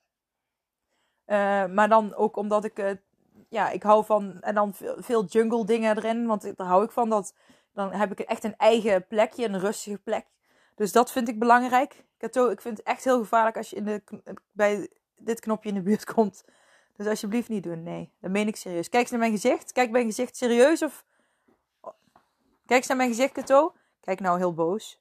Eh, 1.25 1.67
maar 1.67 1.89
dan 1.89 2.15
ook 2.15 2.37
omdat 2.37 2.65
ik, 2.65 2.77
het 2.77 3.01
ja, 3.49 3.71
ik 3.71 3.83
hou 3.83 4.05
van, 4.05 4.41
en 4.41 4.55
dan 4.55 4.75
veel, 4.97 5.25
jungle 5.25 5.65
dingen 5.65 5.97
erin. 5.97 6.27
Want 6.27 6.57
daar 6.57 6.67
hou 6.67 6.85
ik 6.85 6.91
van, 6.91 7.09
dat, 7.09 7.35
dan 7.73 7.93
heb 7.93 8.11
ik 8.11 8.19
echt 8.19 8.45
een 8.45 8.57
eigen 8.57 9.07
plekje, 9.07 9.45
een 9.45 9.59
rustige 9.59 9.99
plek. 9.99 10.27
Dus 10.75 10.93
dat 10.93 11.13
vind 11.13 11.29
ik 11.29 11.39
belangrijk. 11.39 12.05
Kato, 12.17 12.49
ik 12.49 12.61
vind 12.61 12.79
het 12.79 12.87
echt 12.87 13.05
heel 13.05 13.19
gevaarlijk 13.19 13.57
als 13.57 13.71
je 13.71 13.77
in 13.77 13.85
de, 13.85 14.03
bij 14.53 14.89
dit 15.17 15.41
knopje 15.41 15.69
in 15.69 15.75
de 15.75 15.83
buurt 15.83 16.05
komt. 16.15 16.45
Dus 16.97 17.07
alsjeblieft 17.07 17.49
niet 17.49 17.63
doen, 17.63 17.83
nee. 17.83 18.13
Dat 18.21 18.31
meen 18.31 18.49
ik 18.49 18.57
serieus. 18.57 18.89
Kijk 18.89 19.03
eens 19.03 19.11
naar 19.11 19.21
mijn 19.21 19.33
gezicht. 19.33 19.73
Kijk 19.73 19.91
mijn 19.91 20.07
gezicht 20.07 20.37
serieus 20.37 20.83
of... 20.83 21.05
Kijk 22.67 22.79
eens 22.81 22.87
naar 22.87 22.97
mijn 22.97 23.09
gezicht, 23.09 23.33
Kato. 23.33 23.75
Kijk 24.01 24.21
nou 24.21 24.39
heel 24.39 24.55
boos. 24.55 25.01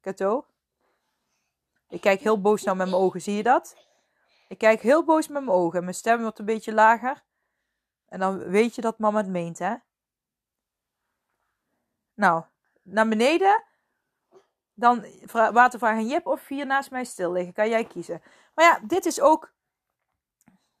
Kato. 0.00 0.46
Ik 1.88 2.00
kijk 2.00 2.20
heel 2.20 2.40
boos 2.40 2.62
nou 2.62 2.76
met 2.76 2.88
mijn 2.90 3.02
ogen, 3.02 3.20
zie 3.20 3.36
je 3.36 3.42
dat? 3.42 3.76
Ik 4.48 4.58
kijk 4.58 4.80
heel 4.80 5.04
boos 5.04 5.28
met 5.28 5.44
mijn 5.44 5.56
ogen. 5.56 5.82
Mijn 5.82 5.94
stem 5.94 6.20
wordt 6.22 6.38
een 6.38 6.44
beetje 6.44 6.72
lager. 6.72 7.22
En 8.08 8.18
dan 8.18 8.38
weet 8.38 8.74
je 8.74 8.80
dat 8.80 8.98
mama 8.98 9.18
het 9.18 9.28
meent, 9.28 9.58
hè? 9.58 9.74
Nou, 12.14 12.44
naar 12.82 13.08
beneden. 13.08 13.64
Dan 14.74 15.04
vra- 15.24 15.52
watervraag 15.52 15.96
aan 15.96 16.06
Jip 16.06 16.26
of 16.26 16.48
hier 16.48 16.66
naast 16.66 16.90
mij 16.90 17.04
stil 17.04 17.32
liggen. 17.32 17.52
Kan 17.52 17.68
jij 17.68 17.84
kiezen. 17.84 18.22
Maar 18.54 18.64
ja, 18.64 18.80
dit 18.82 19.06
is 19.06 19.20
ook 19.20 19.52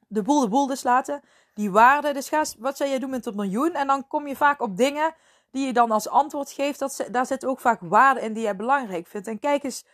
de 0.08 0.22
boel 0.22 0.40
de 0.40 0.48
boel 0.48 0.66
dus 0.66 0.82
laten. 0.82 1.22
Die 1.54 1.70
waarde. 1.70 2.12
Dus 2.12 2.28
ga, 2.28 2.44
wat 2.58 2.76
zou 2.76 2.90
jij 2.90 2.98
doen 2.98 3.10
met 3.10 3.26
een 3.26 3.34
miljoen? 3.34 3.72
En 3.72 3.86
dan 3.86 4.06
kom 4.06 4.26
je 4.26 4.36
vaak 4.36 4.60
op 4.60 4.76
dingen 4.76 5.14
die 5.50 5.66
je 5.66 5.72
dan 5.72 5.90
als 5.90 6.08
antwoord 6.08 6.50
geeft. 6.50 6.78
Dat, 6.78 7.08
daar 7.10 7.26
zit 7.26 7.44
ook 7.44 7.60
vaak 7.60 7.80
waarde 7.80 8.20
in 8.20 8.32
die 8.32 8.42
jij 8.42 8.56
belangrijk 8.56 9.06
vindt. 9.06 9.26
En 9.26 9.38
kijk 9.38 9.62
eens 9.62 9.86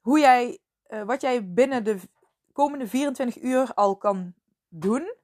hoe 0.00 0.18
jij, 0.18 0.58
eh, 0.86 1.02
wat 1.02 1.20
jij 1.20 1.52
binnen 1.52 1.84
de 1.84 2.00
komende 2.52 2.86
24 2.86 3.42
uur 3.42 3.74
al 3.74 3.96
kan 3.96 4.34
doen 4.68 5.14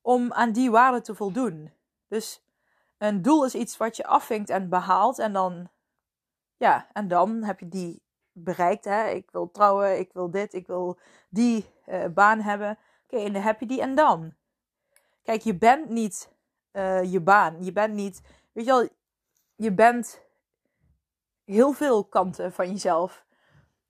om 0.00 0.32
aan 0.32 0.52
die 0.52 0.70
waarde 0.70 1.00
te 1.00 1.14
voldoen. 1.14 1.72
Dus 2.08 2.42
een 2.98 3.22
doel 3.22 3.44
is 3.44 3.54
iets 3.54 3.76
wat 3.76 3.96
je 3.96 4.06
afvinkt 4.06 4.50
en 4.50 4.68
behaalt. 4.68 5.18
En 5.18 5.32
dan, 5.32 5.68
ja, 6.56 6.88
en 6.92 7.08
dan 7.08 7.42
heb 7.42 7.60
je 7.60 7.68
die 7.68 8.02
bereikt. 8.32 8.84
Hè? 8.84 9.08
Ik 9.08 9.30
wil 9.30 9.50
trouwen, 9.50 9.98
ik 9.98 10.12
wil 10.12 10.30
dit, 10.30 10.54
ik 10.54 10.66
wil 10.66 10.98
die 11.28 11.66
eh, 11.84 12.04
baan 12.06 12.40
hebben. 12.40 12.78
Oké, 13.04 13.22
en 13.22 13.32
dan 13.32 13.42
heb 13.42 13.60
je 13.60 13.66
die 13.66 13.80
en 13.80 13.94
dan. 13.94 14.34
Kijk, 15.22 15.42
je 15.42 15.54
bent 15.54 15.88
niet 15.88 16.32
eh, 16.70 17.12
je 17.12 17.20
baan. 17.20 17.64
Je 17.64 17.72
bent 17.72 17.94
niet, 17.94 18.20
weet 18.52 18.64
je 18.64 18.70
wel, 18.70 18.88
je 19.56 19.72
bent 19.72 20.20
heel 21.44 21.72
veel 21.72 22.04
kanten 22.04 22.52
van 22.52 22.68
jezelf. 22.68 23.24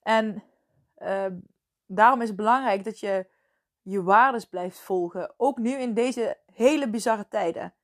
En 0.02 0.42
eh, 0.94 1.26
daarom 1.88 2.20
is 2.20 2.28
het 2.28 2.36
belangrijk 2.36 2.84
dat 2.84 3.00
je 3.00 3.26
je 3.82 4.02
waardes 4.02 4.44
blijft 4.44 4.78
volgen. 4.78 5.34
Ook 5.36 5.58
nu 5.58 5.70
in 5.70 5.94
deze 5.94 6.38
hele 6.54 6.90
bizarre 6.90 7.28
tijden. 7.28 7.74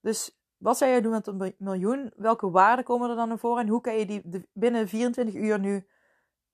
Dus 0.00 0.40
wat 0.56 0.78
zou 0.78 0.90
jij 0.90 1.00
doen 1.00 1.12
met 1.12 1.26
een 1.26 1.54
miljoen? 1.58 2.12
Welke 2.16 2.50
waarden 2.50 2.84
komen 2.84 3.10
er 3.10 3.16
dan 3.16 3.28
naar 3.28 3.38
voren? 3.38 3.62
En 3.62 3.68
hoe 3.68 3.80
kan 3.80 3.94
je 3.98 4.06
die 4.06 4.48
binnen 4.52 4.88
24 4.88 5.34
uur 5.34 5.58
nu 5.58 5.88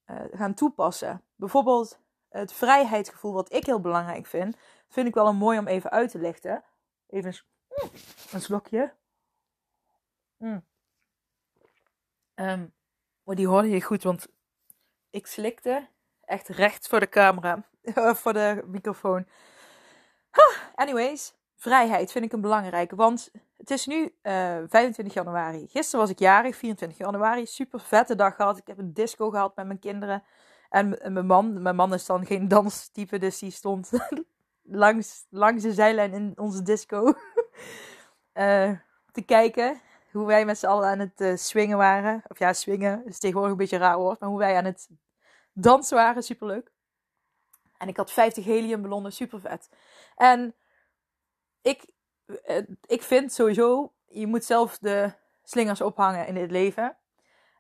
eh, 0.05 0.21
gaan 0.33 0.55
toepassen? 0.55 1.23
Bijvoorbeeld 1.35 1.99
het 2.29 2.53
vrijheidsgevoel, 2.53 3.33
wat 3.33 3.53
ik 3.53 3.67
heel 3.67 3.81
belangrijk 3.81 4.27
vind. 4.27 4.57
Vind 4.89 5.09
ik 5.09 5.15
wel 5.15 5.27
een 5.27 5.37
mooi 5.37 5.59
om 5.59 5.67
even 5.67 5.91
uit 5.91 6.11
te 6.11 6.19
lichten. 6.19 6.65
Even 7.07 7.35
een, 8.33 8.41
slokje. 8.41 8.95
Mm. 10.37 10.65
Die 13.25 13.47
hoorde 13.49 13.69
je 13.69 13.83
goed, 13.83 14.03
want 14.03 14.29
ik 15.11 15.27
slikte 15.27 15.89
echt 16.27 16.49
recht 16.49 16.89
voor 16.89 17.01
de 17.01 17.09
camera. 17.09 17.63
voor 18.21 18.33
de 18.33 18.63
microfoon. 18.67 19.27
Anyways, 20.75 21.35
vrijheid 21.57 22.13
vind 22.13 22.25
ik 22.25 22.33
een 22.33 22.41
belangrijke. 22.41 22.97
Want 22.97 23.31
het 23.57 23.71
is 23.71 23.87
nu 23.87 24.15
eh, 24.23 24.57
25 24.67 25.15
januari. 25.15 25.67
Gisteren 25.69 26.01
was 26.01 26.11
ik 26.11 26.19
jarig, 26.19 26.57
24 26.57 26.99
januari. 26.99 27.47
Super 27.47 27.81
vette 27.81 28.15
dag 28.15 28.37
gehad. 28.37 28.59
Ik 28.59 28.67
heb 28.67 28.79
een 28.79 28.93
disco 28.93 29.31
gehad 29.31 29.57
met 29.57 29.67
mijn 29.67 29.79
kinderen. 29.79 30.23
En 30.69 30.89
mijn 30.89 31.27
man, 31.27 31.63
mijn 31.63 31.77
man 31.77 31.95
is 31.95 32.07
dan 32.07 32.27
geen 32.27 32.49
danstype, 32.49 33.19
dus 33.19 33.39
die 33.39 33.51
stond 33.51 33.91
langs, 34.63 35.27
langs 35.31 35.63
de 35.63 35.73
zijlijn 35.73 36.13
in 36.13 36.33
onze 36.37 36.63
disco 36.63 37.15
eh, 38.33 38.71
te 39.13 39.23
kijken. 39.27 39.81
Hoe 40.13 40.27
wij 40.27 40.45
met 40.45 40.59
z'n 40.59 40.67
allen 40.67 40.89
aan 40.89 40.99
het 40.99 41.21
eh, 41.21 41.37
swingen 41.37 41.77
waren. 41.77 42.23
Of 42.29 42.39
ja, 42.39 42.53
swingen 42.53 43.07
is 43.07 43.19
tegenwoordig 43.19 43.53
een 43.53 43.59
beetje 43.59 43.77
raar 43.77 43.99
woord. 43.99 44.21
Maar 44.21 44.29
hoe 44.29 44.39
wij 44.39 44.57
aan 44.57 44.65
het 44.65 44.89
dansen 45.55 45.97
waren, 45.97 46.23
superleuk. 46.23 46.73
En 47.79 47.89
ik 47.89 47.97
had 47.97 48.13
50 48.13 48.45
heliumballonnen, 48.45 49.13
super 49.13 49.41
vet. 49.41 49.71
En 50.17 50.55
ik, 51.63 51.85
eh, 52.45 52.63
ik 52.87 53.03
vind 53.03 53.33
sowieso, 53.33 53.93
je 54.09 54.27
moet 54.27 54.45
zelf 54.45 54.79
de 54.79 55.13
slingers 55.43 55.81
ophangen 55.81 56.27
in 56.27 56.35
dit 56.35 56.51
leven. 56.51 56.97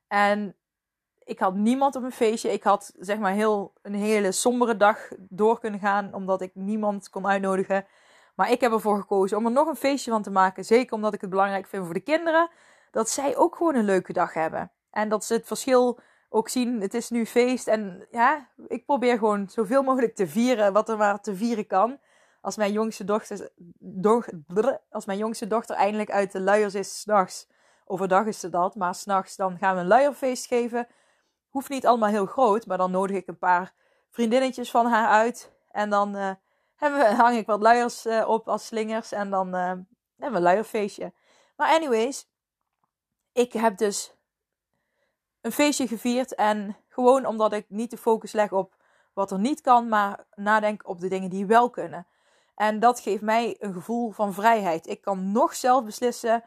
En 0.09 0.57
ik 1.25 1.39
had 1.39 1.55
niemand 1.55 1.97
op 1.97 2.03
een 2.03 2.13
feestje. 2.13 2.53
Ik 2.53 2.63
had 2.63 2.93
zeg 2.99 3.19
maar 3.19 3.33
heel, 3.33 3.73
een 3.83 3.95
hele 3.95 4.33
sombere 4.33 4.77
dag 4.77 5.09
door 5.19 5.61
kunnen 5.61 5.81
gaan, 5.81 6.15
omdat 6.15 6.41
ik 6.41 6.55
niemand 6.55 7.11
kon 7.11 7.27
uitnodigen. 7.27 7.87
Maar 8.35 8.51
ik 8.51 8.61
heb 8.61 8.73
ervoor 8.73 8.99
gekozen 8.99 9.37
om 9.37 9.47
er 9.47 9.53
nog 9.53 9.69
een 9.69 9.77
feestje 9.77 10.11
van 10.11 10.23
te 10.23 10.31
maken. 10.31 10.65
Zeker 10.65 10.95
omdat 10.95 11.15
ik 11.15 11.21
het 11.21 11.31
belangrijk 11.31 11.67
vind 11.67 11.85
voor 11.85 11.95
de 11.95 12.01
kinderen. 12.01 12.51
Dat 12.91 13.09
zij 13.11 13.37
ook 13.37 13.57
gewoon 13.57 13.75
een 13.75 13.85
leuke 13.85 14.13
dag 14.13 14.35
hebben. 14.35 14.73
En 14.91 15.09
dat 15.09 15.25
ze 15.25 15.35
het 15.35 15.47
verschil 15.47 15.99
ook 16.35 16.49
zien. 16.49 16.81
Het 16.81 16.95
is 16.95 17.11
nu 17.11 17.26
feest. 17.26 17.67
En 17.67 18.07
ja, 18.11 18.49
ik 18.69 18.85
probeer 18.85 19.19
gewoon 19.19 19.49
zoveel 19.49 19.83
mogelijk 19.83 20.14
te 20.14 20.29
vieren 20.29 20.73
wat 20.73 20.88
er 20.88 20.97
maar 20.97 21.21
te 21.21 21.37
vieren 21.37 21.67
kan. 21.67 21.99
Als 22.41 22.57
mijn 22.57 22.73
jongste 22.73 23.05
dochter, 23.05 23.50
als 24.91 25.05
mijn 25.05 25.19
jongste 25.19 25.47
dochter 25.47 25.76
eindelijk 25.76 26.11
uit 26.11 26.33
de 26.33 26.41
luiers 26.41 26.75
is, 26.75 27.00
s'nachts. 27.00 27.49
Overdag 27.85 28.26
is 28.26 28.41
ze 28.41 28.49
dat, 28.49 28.75
maar 28.75 28.95
s'nachts 28.95 29.37
dan 29.37 29.59
gaan 29.59 29.75
we 29.75 29.81
een 29.81 29.87
luierfeest 29.87 30.47
geven. 30.47 30.87
Hoeft 31.49 31.69
niet 31.69 31.87
allemaal 31.87 32.09
heel 32.09 32.26
groot, 32.26 32.67
maar 32.67 32.79
dan 32.79 32.91
nodig 32.91 33.17
ik 33.17 33.26
een 33.26 33.38
paar 33.38 33.75
vriendinnetjes 34.11 34.71
van 34.71 34.87
haar 34.87 35.09
uit. 35.09 35.53
En 35.71 35.91
dan 35.91 36.17
eh, 36.17 36.31
hebben 36.76 36.99
we, 36.99 37.14
hang 37.23 37.37
ik 37.37 37.47
wat 37.47 37.61
luiers 37.61 38.07
eh, 38.07 38.29
op 38.29 38.49
als 38.49 38.67
slingers. 38.67 39.12
En 39.12 39.31
dan 39.31 39.55
eh, 39.55 39.62
hebben 39.62 39.87
we 40.17 40.37
een 40.37 40.43
luierfeestje. 40.43 41.12
Maar 41.57 41.69
anyways, 41.69 42.29
ik 43.33 43.53
heb 43.53 43.76
dus 43.76 44.13
een 45.45 45.53
feestje 45.53 45.87
gevierd. 45.87 46.35
En 46.35 46.77
gewoon 46.89 47.27
omdat 47.27 47.53
ik 47.53 47.65
niet 47.69 47.91
de 47.91 47.97
focus 47.97 48.33
leg 48.33 48.53
op 48.53 48.75
wat 49.13 49.31
er 49.31 49.39
niet 49.39 49.61
kan, 49.61 49.89
maar 49.89 50.25
nadenk 50.35 50.89
op 50.89 51.01
de 51.01 51.09
dingen 51.09 51.31
die 51.31 51.47
wel 51.47 51.71
kunnen. 51.71 52.07
En 52.55 52.81
dat 52.81 53.01
geeft 53.01 53.23
mij 53.23 53.57
een 53.59 53.73
gevoel 53.73 54.11
van 54.11 54.35
vrijheid. 54.35 54.87
Ik 54.87 55.01
kan 55.01 55.33
nog 55.33 55.55
zelf 55.55 55.85
beslissen 55.85 56.45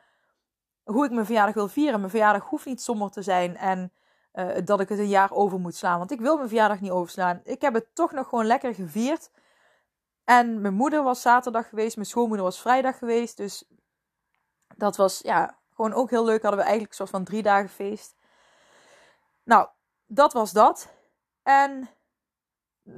hoe 0.84 1.06
ik 1.06 1.12
mijn 1.12 1.26
verjaardag 1.26 1.56
wil 1.56 1.68
vieren. 1.68 2.00
Mijn 2.00 2.12
verjaardag 2.12 2.44
hoeft 2.44 2.66
niet 2.66 2.82
somber 2.82 3.12
te 3.12 3.22
zijn 3.22 3.58
en 3.58 3.92
eh, 4.32 4.48
dat 4.66 4.80
ik 4.80 4.90
het 4.90 5.00
een 5.00 5.08
jaar 5.08 5.32
over 5.32 5.60
moet 5.60 5.76
slaan. 5.76 5.98
Want 5.98 6.12
ik 6.12 6.20
wil 6.20 6.36
mijn 6.36 6.48
verjaardag 6.48 6.80
niet 6.80 6.92
overslaan. 6.92 7.42
Ik 7.44 7.62
heb 7.62 7.74
het 7.74 7.96
toch 7.96 8.12
nog 8.12 8.28
gewoon 8.30 8.46
lekker 8.46 8.74
gevierd. 8.74 9.30
En 10.24 10.62
mijn 10.62 10.74
moeder 10.74 11.04
was 11.04 11.22
zaterdag 11.22 11.70
geweest, 11.70 11.96
mijn 11.96 12.08
schoonmoeder 12.08 12.46
was 12.46 12.62
vrijdag 12.62 12.98
geweest. 12.98 13.38
Dus 13.38 13.64
dat 14.76 14.96
was 14.96 15.20
ja, 15.20 15.58
gewoon 15.74 15.94
ook 15.94 16.10
heel 16.10 16.26
leuk. 16.26 16.42
Hadden 16.42 16.60
we 16.60 16.66
eigenlijk 16.66 16.90
een 16.90 16.98
soort 16.98 17.10
van 17.10 17.24
drie 17.24 17.44
dagen 17.44 17.70
feest. 17.70 18.17
Nou, 19.48 19.68
dat 20.06 20.34
was 20.34 20.52
dat. 20.52 20.94
En 21.44 21.90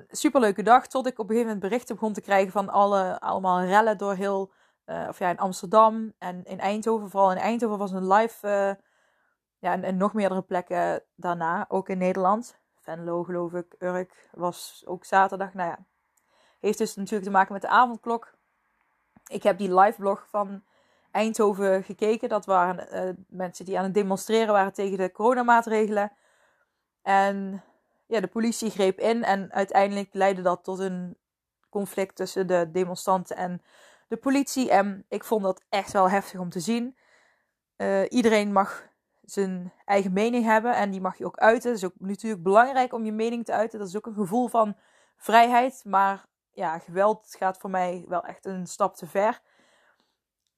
superleuke 0.10 0.63
dag. 0.63 0.88
Tot 0.88 1.08
ik 1.08 1.20
op 1.20 1.20
een 1.20 1.36
gegeven 1.36 1.46
moment 1.46 1.70
berichten 1.70 1.96
begon 1.96 2.13
te 2.13 2.22
krijgen 2.22 2.51
van 2.51 2.70
alle, 2.70 3.20
allemaal 3.20 3.62
rellen 3.62 3.98
door 3.98 4.13
heel. 4.13 4.51
Uh, 4.86 5.06
of 5.10 5.20
in 5.20 5.38
Amsterdam 5.38 6.13
en 6.18 6.44
in 6.44 6.60
Eindhoven. 6.60 7.10
Vooral 7.10 7.32
in 7.32 7.38
Eindhoven 7.38 7.77
was 7.77 7.91
een 7.91 8.08
live. 8.08 8.48
Uh, 8.48 8.84
ja, 9.60 9.72
en, 9.74 9.84
en, 9.84 9.98
nog 9.98 10.13
meerdere 10.13 10.41
plekken 10.41 11.03
daarna. 11.15 11.65
Ook 11.68 11.89
in 11.89 11.98
Nederland. 11.98 12.60
Venlo, 12.79 13.24
geloof 13.24 13.53
ik. 13.53 13.75
Urk 13.79 14.29
was 14.32 14.84
ook 14.86 15.06
zaterdag. 15.06 15.53
Nou 15.53 15.70
ja. 15.70 15.77
Heeft 16.60 16.77
dus 16.77 16.96
natuurlijk 16.96 17.24
te 17.24 17.32
maken 17.32 17.53
met 17.53 17.62
de 17.62 17.68
avondklok. 17.68 18.34
Ik 19.27 19.44
heb 19.44 19.58
die 19.58 19.74
live 19.79 20.00
blog 20.00 20.27
van 20.29 20.63
Eindhoven 21.12 21.84
gekeken. 21.84 22.29
Dat 22.29 22.46
waren 22.46 23.25
mensen 23.27 23.65
die 23.65 23.77
aan 23.77 23.84
het 23.84 23.94
demonstreren 23.94 24.53
waren 24.53 24.74
tegen 24.74 24.98
de 24.98 25.12
coronamaatregelen. 25.12 26.12
En 27.09 27.63
ja, 28.05 28.19
de 28.19 28.27
politie 28.27 28.69
greep 28.69 28.99
in 28.99 29.23
en 29.23 29.51
uiteindelijk 29.51 30.13
leidde 30.13 30.41
dat 30.41 30.63
tot 30.63 30.79
een 30.79 31.17
conflict 31.69 32.15
tussen 32.15 32.47
de 32.47 32.69
demonstranten 32.71 33.35
en 33.35 33.61
de 34.07 34.17
politie. 34.17 34.71
En 34.71 35.05
ik 35.07 35.23
vond 35.23 35.43
dat 35.43 35.63
echt 35.69 35.91
wel 35.91 36.09
heftig 36.09 36.39
om 36.39 36.49
te 36.49 36.59
zien. 36.59 36.97
Uh, 37.77 38.01
iedereen 38.09 38.51
mag 38.51 38.87
zijn 39.21 39.73
eigen 39.85 40.13
mening 40.13 40.45
hebben 40.45 40.75
en 40.75 40.91
die 40.91 41.01
mag 41.01 41.17
je 41.17 41.25
ook 41.25 41.37
uiten. 41.37 41.69
Het 41.69 41.79
is 41.79 41.85
ook 41.85 41.93
natuurlijk 41.97 42.43
belangrijk 42.43 42.93
om 42.93 43.05
je 43.05 43.11
mening 43.11 43.45
te 43.45 43.53
uiten. 43.53 43.79
Dat 43.79 43.87
is 43.87 43.97
ook 43.97 44.05
een 44.05 44.13
gevoel 44.13 44.47
van 44.47 44.77
vrijheid. 45.17 45.81
Maar 45.85 46.25
ja, 46.51 46.79
geweld 46.79 47.35
gaat 47.37 47.57
voor 47.57 47.69
mij 47.69 48.05
wel 48.07 48.23
echt 48.23 48.45
een 48.45 48.67
stap 48.67 48.95
te 48.95 49.07
ver. 49.07 49.41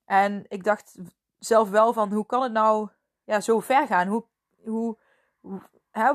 En 0.05 0.45
ik 0.47 0.63
dacht 0.63 0.97
zelf 1.39 1.69
wel 1.69 1.93
van 1.93 2.11
hoe 2.13 2.25
kan 2.25 2.41
het 2.41 2.51
nou 2.51 2.89
ja, 3.23 3.41
zo 3.41 3.59
ver 3.59 3.87
gaan? 3.87 4.07
Hoe, 4.07 4.25
hoe, 4.63 4.97
hoe 5.39 5.61
hè, 5.91 6.11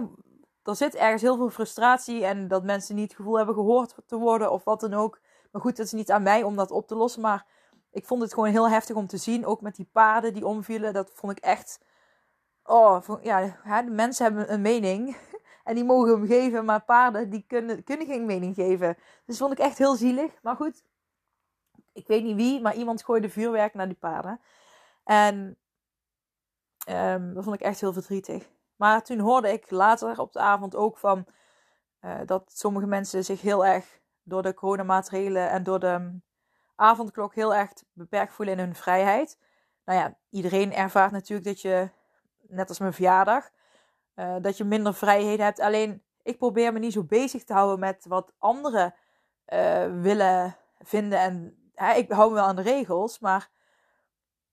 er 0.66 0.76
zit 0.76 0.94
ergens 0.94 1.22
heel 1.22 1.36
veel 1.36 1.50
frustratie 1.50 2.24
en 2.24 2.48
dat 2.48 2.64
mensen 2.64 2.94
niet 2.94 3.08
het 3.08 3.16
gevoel 3.16 3.36
hebben 3.36 3.54
gehoord 3.54 3.94
te 4.06 4.16
worden 4.16 4.52
of 4.52 4.64
wat 4.64 4.80
dan 4.80 4.94
ook. 4.94 5.20
Maar 5.50 5.62
goed, 5.62 5.76
het 5.76 5.86
is 5.86 5.92
niet 5.92 6.10
aan 6.10 6.22
mij 6.22 6.42
om 6.42 6.56
dat 6.56 6.70
op 6.70 6.86
te 6.86 6.94
lossen. 6.94 7.22
Maar 7.22 7.46
ik 7.90 8.04
vond 8.04 8.22
het 8.22 8.34
gewoon 8.34 8.48
heel 8.48 8.70
heftig 8.70 8.96
om 8.96 9.06
te 9.06 9.16
zien. 9.16 9.46
Ook 9.46 9.60
met 9.60 9.76
die 9.76 9.88
paarden 9.92 10.32
die 10.32 10.46
omvielen. 10.46 10.92
Dat 10.92 11.10
vond 11.14 11.32
ik 11.32 11.44
echt. 11.44 11.80
Oh, 12.64 13.02
ja, 13.22 13.54
mensen 13.88 14.24
hebben 14.24 14.52
een 14.52 14.62
mening. 14.62 15.16
En 15.64 15.74
die 15.74 15.84
mogen 15.84 16.12
hem 16.12 16.26
geven. 16.26 16.64
Maar 16.64 16.84
paarden 16.84 17.30
die 17.30 17.44
kunnen, 17.46 17.84
kunnen 17.84 18.06
geen 18.06 18.26
mening 18.26 18.54
geven. 18.54 18.96
Dus 19.24 19.38
vond 19.38 19.52
ik 19.52 19.58
echt 19.58 19.78
heel 19.78 19.94
zielig. 19.94 20.32
Maar 20.42 20.56
goed. 20.56 20.84
Ik 21.92 22.06
weet 22.06 22.22
niet 22.22 22.36
wie, 22.36 22.60
maar 22.60 22.74
iemand 22.74 23.04
gooide 23.04 23.28
vuurwerk 23.28 23.74
naar 23.74 23.86
die 23.86 23.96
paarden. 23.96 24.40
En 25.04 25.56
um, 26.88 27.34
dat 27.34 27.44
vond 27.44 27.56
ik 27.56 27.62
echt 27.62 27.80
heel 27.80 27.92
verdrietig. 27.92 28.48
Maar 28.76 29.02
toen 29.02 29.18
hoorde 29.18 29.52
ik 29.52 29.70
later 29.70 30.20
op 30.20 30.32
de 30.32 30.38
avond 30.38 30.76
ook 30.76 30.98
van 30.98 31.26
uh, 32.00 32.18
dat 32.26 32.52
sommige 32.54 32.86
mensen 32.86 33.24
zich 33.24 33.40
heel 33.40 33.66
erg 33.66 33.98
door 34.22 34.42
de 34.42 34.54
coronamaatregelen 34.54 35.50
en 35.50 35.62
door 35.62 35.80
de 35.80 36.20
avondklok 36.74 37.34
heel 37.34 37.54
erg 37.54 37.72
beperkt 37.92 38.32
voelen 38.32 38.58
in 38.58 38.64
hun 38.64 38.74
vrijheid. 38.74 39.38
Nou 39.84 39.98
ja, 39.98 40.16
iedereen 40.30 40.72
ervaart 40.72 41.12
natuurlijk 41.12 41.46
dat 41.48 41.60
je, 41.60 41.88
net 42.48 42.68
als 42.68 42.78
mijn 42.78 42.92
verjaardag, 42.92 43.50
uh, 44.16 44.36
dat 44.40 44.56
je 44.56 44.64
minder 44.64 44.94
vrijheid 44.94 45.38
hebt. 45.38 45.60
Alleen 45.60 46.02
ik 46.22 46.38
probeer 46.38 46.72
me 46.72 46.78
niet 46.78 46.92
zo 46.92 47.04
bezig 47.04 47.44
te 47.44 47.52
houden 47.52 47.78
met 47.78 48.06
wat 48.08 48.32
anderen 48.38 48.94
uh, 49.48 50.00
willen 50.02 50.56
vinden. 50.80 51.18
En 51.18 51.56
ik 51.96 52.10
hou 52.12 52.28
me 52.28 52.34
wel 52.34 52.44
aan 52.44 52.56
de 52.56 52.62
regels, 52.62 53.18
maar 53.18 53.50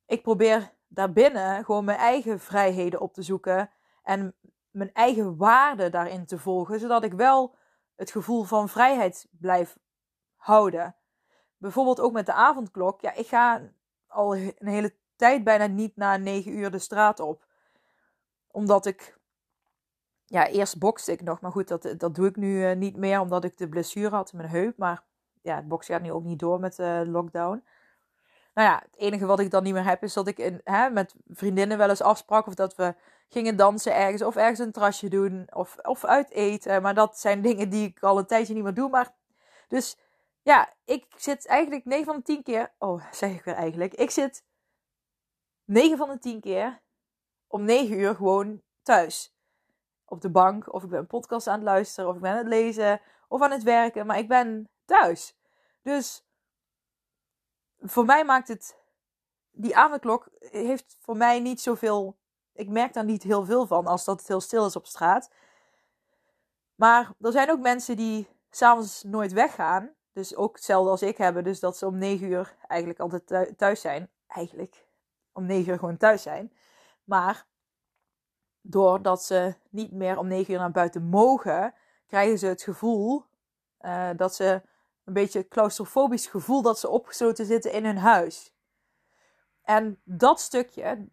ik 0.06 0.22
probeer 0.22 0.72
daarbinnen 0.88 1.66
gewoon 1.66 1.86
mijn 1.86 1.98
eigen 1.98 2.40
vrijheden 2.40 3.00
op 3.00 3.14
te 3.14 3.22
zoeken 3.22 3.70
en 4.04 4.36
mijn 4.72 4.94
eigen 4.94 5.38
waarde 5.38 5.90
daarin 5.90 6.26
te 6.26 6.40
volgen, 6.40 6.80
zodat 6.80 7.04
ik 7.04 7.14
wel 7.14 7.56
het 7.96 8.12
gevoel 8.12 8.44
van 8.44 8.70
vrijheid 8.70 9.28
blijf 9.32 9.78
houden. 10.36 10.96
Bijvoorbeeld 11.58 12.00
ook 12.00 12.14
met 12.14 12.26
de 12.26 12.34
avondklok. 12.34 13.02
Ja, 13.02 13.14
ik 13.14 13.28
ga 13.28 13.62
al 14.08 14.36
een 14.36 14.54
hele 14.60 14.96
tijd 15.16 15.44
bijna 15.44 15.66
niet 15.66 15.96
na 15.96 16.18
negen 16.18 16.52
uur 16.52 16.72
de 16.72 16.80
straat 16.80 17.20
op. 17.20 17.46
Omdat 18.48 18.86
ik. 18.86 19.18
Ja, 20.26 20.48
eerst 20.48 20.80
bokste 20.80 21.12
ik 21.12 21.22
nog. 21.22 21.42
Maar 21.42 21.52
goed, 21.52 21.68
dat, 21.68 21.94
dat 21.98 22.16
doe 22.16 22.28
ik 22.28 22.36
nu 22.36 22.70
uh, 22.70 22.76
niet 22.76 22.98
meer. 22.98 23.20
Omdat 23.20 23.44
ik 23.44 23.58
de 23.58 23.70
blessure 23.70 24.16
had 24.16 24.32
in 24.32 24.38
mijn 24.38 24.50
heup. 24.50 24.78
Maar 24.78 25.04
ja, 25.42 25.56
het 25.56 25.68
boksen 25.68 25.94
gaat 25.94 26.04
nu 26.04 26.12
ook 26.12 26.24
niet 26.24 26.40
door 26.40 26.60
met 26.60 26.76
de 26.76 27.04
lockdown. 27.08 27.64
Nou 28.54 28.68
ja, 28.68 28.80
het 28.86 28.98
enige 28.98 29.26
wat 29.26 29.40
ik 29.40 29.52
dan 29.52 29.64
niet 29.64 29.74
meer 29.74 29.86
heb 29.86 30.04
is 30.04 30.14
dat 30.14 30.28
ik 30.28 30.60
hè, 30.64 30.90
met 30.90 31.16
vriendinnen 31.28 31.78
wel 31.78 31.90
eens 31.90 32.02
afsprak. 32.02 32.48
Of 32.48 32.56
dat 32.56 32.76
we 32.76 32.96
gingen 33.34 33.56
dansen 33.56 33.96
ergens. 33.96 34.22
Of 34.22 34.36
ergens 34.36 34.60
een 34.60 34.72
trasje 34.72 35.08
doen. 35.10 35.48
Of, 35.54 35.78
of 35.82 36.06
uit 36.06 36.30
eten. 36.30 36.82
Maar 36.82 36.94
dat 36.94 37.20
zijn 37.20 37.42
dingen 37.42 37.70
die 37.70 37.88
ik 37.88 38.04
al 38.04 38.18
een 38.18 38.26
tijdje 38.26 38.54
niet 38.54 38.64
meer 38.64 38.74
doe. 38.74 38.90
Maar 38.90 39.16
dus 39.68 39.98
ja, 40.42 40.74
ik 40.86 41.06
zit 41.16 41.48
eigenlijk 41.48 41.86
9 41.86 42.06
van 42.06 42.16
de 42.16 42.22
10 42.22 42.44
keer. 42.44 42.74
Oh, 42.78 43.12
zeg 43.12 43.32
ik 43.32 43.44
weer 43.44 43.56
eigenlijk. 43.56 43.94
Ik 43.94 44.10
zit 44.10 44.44
9 45.66 45.98
van 45.98 46.10
de 46.10 46.20
10 46.20 46.40
keer 46.40 46.82
om 47.48 47.64
9 47.64 48.00
uur 48.00 48.16
gewoon 48.16 48.62
thuis. 48.82 49.36
Op 50.06 50.22
de 50.22 50.30
bank. 50.30 50.74
Of 50.74 50.84
ik 50.84 50.90
ben 50.90 51.00
een 51.00 51.08
podcast 51.08 51.48
aan 51.48 51.56
het 51.56 51.64
luisteren. 51.64 52.10
Of 52.10 52.16
ik 52.16 52.22
ben 52.22 52.32
aan 52.32 52.38
het 52.38 52.48
lezen. 52.48 53.02
Of 53.28 53.42
aan 53.42 53.52
het 53.52 53.64
werken. 53.64 54.06
Maar 54.06 54.18
ik 54.18 54.28
ben 54.28 54.70
thuis. 54.86 55.38
Dus 55.82 56.26
voor 57.80 58.06
mij 58.06 58.26
maakt 58.26 58.48
het. 58.48 58.82
Die 59.52 59.76
avondklok 59.76 60.28
heeft 60.40 60.98
voor 61.00 61.18
mij 61.18 61.40
niet 61.40 61.62
zoveel. 61.62 62.18
Ik 62.54 62.70
merk 62.70 62.94
daar 62.94 63.06
niet 63.06 63.24
heel 63.24 63.46
veel 63.46 63.68
van 63.68 63.88
als 63.88 64.06
dat 64.06 64.20
het 64.20 64.28
heel 64.28 64.42
stil 64.42 64.66
is 64.66 64.76
op 64.76 64.86
straat. 64.86 65.30
Maar 66.76 67.12
er 67.22 67.32
zijn 67.32 67.52
ook 67.52 67.60
mensen 67.60 67.96
die 67.96 68.28
s'avonds 68.50 69.04
nooit 69.04 69.32
weggaan. 69.32 69.90
Dus 70.14 70.36
ook 70.36 70.56
hetzelfde 70.56 70.90
als 70.90 71.02
ik 71.02 71.18
hebben. 71.18 71.44
Dus 71.44 71.60
dat 71.60 71.78
ze 71.78 71.86
om 71.86 71.98
9 71.98 72.28
uur 72.28 72.56
eigenlijk 72.68 73.00
altijd 73.00 73.58
thuis 73.58 73.82
zijn. 73.82 74.10
Eigenlijk 74.28 74.88
om 75.32 75.46
9 75.46 75.72
uur 75.72 75.80
gewoon 75.80 75.98
thuis 75.98 76.22
zijn. 76.22 76.54
Maar 77.04 77.46
doordat 78.62 79.24
ze 79.24 79.56
niet 79.70 79.92
meer 79.92 80.18
om 80.18 80.28
9 80.28 80.54
uur 80.54 80.60
naar 80.60 80.72
buiten 80.72 81.04
mogen, 81.04 81.74
krijgen 82.08 82.38
ze 82.38 82.46
het 82.48 82.62
gevoel 82.62 83.26
uh, 83.82 84.10
dat 84.16 84.36
ze 84.36 84.62
een 85.04 85.14
beetje 85.14 85.48
claustrofobisch 85.48 86.28
gevoel 86.28 86.62
dat 86.62 86.80
ze 86.80 86.90
opgesloten 86.90 87.46
zitten 87.46 87.72
in 87.72 87.86
hun 87.86 87.98
huis. 87.98 88.54
En 89.64 90.00
dat 90.04 90.40
stukje, 90.40 91.08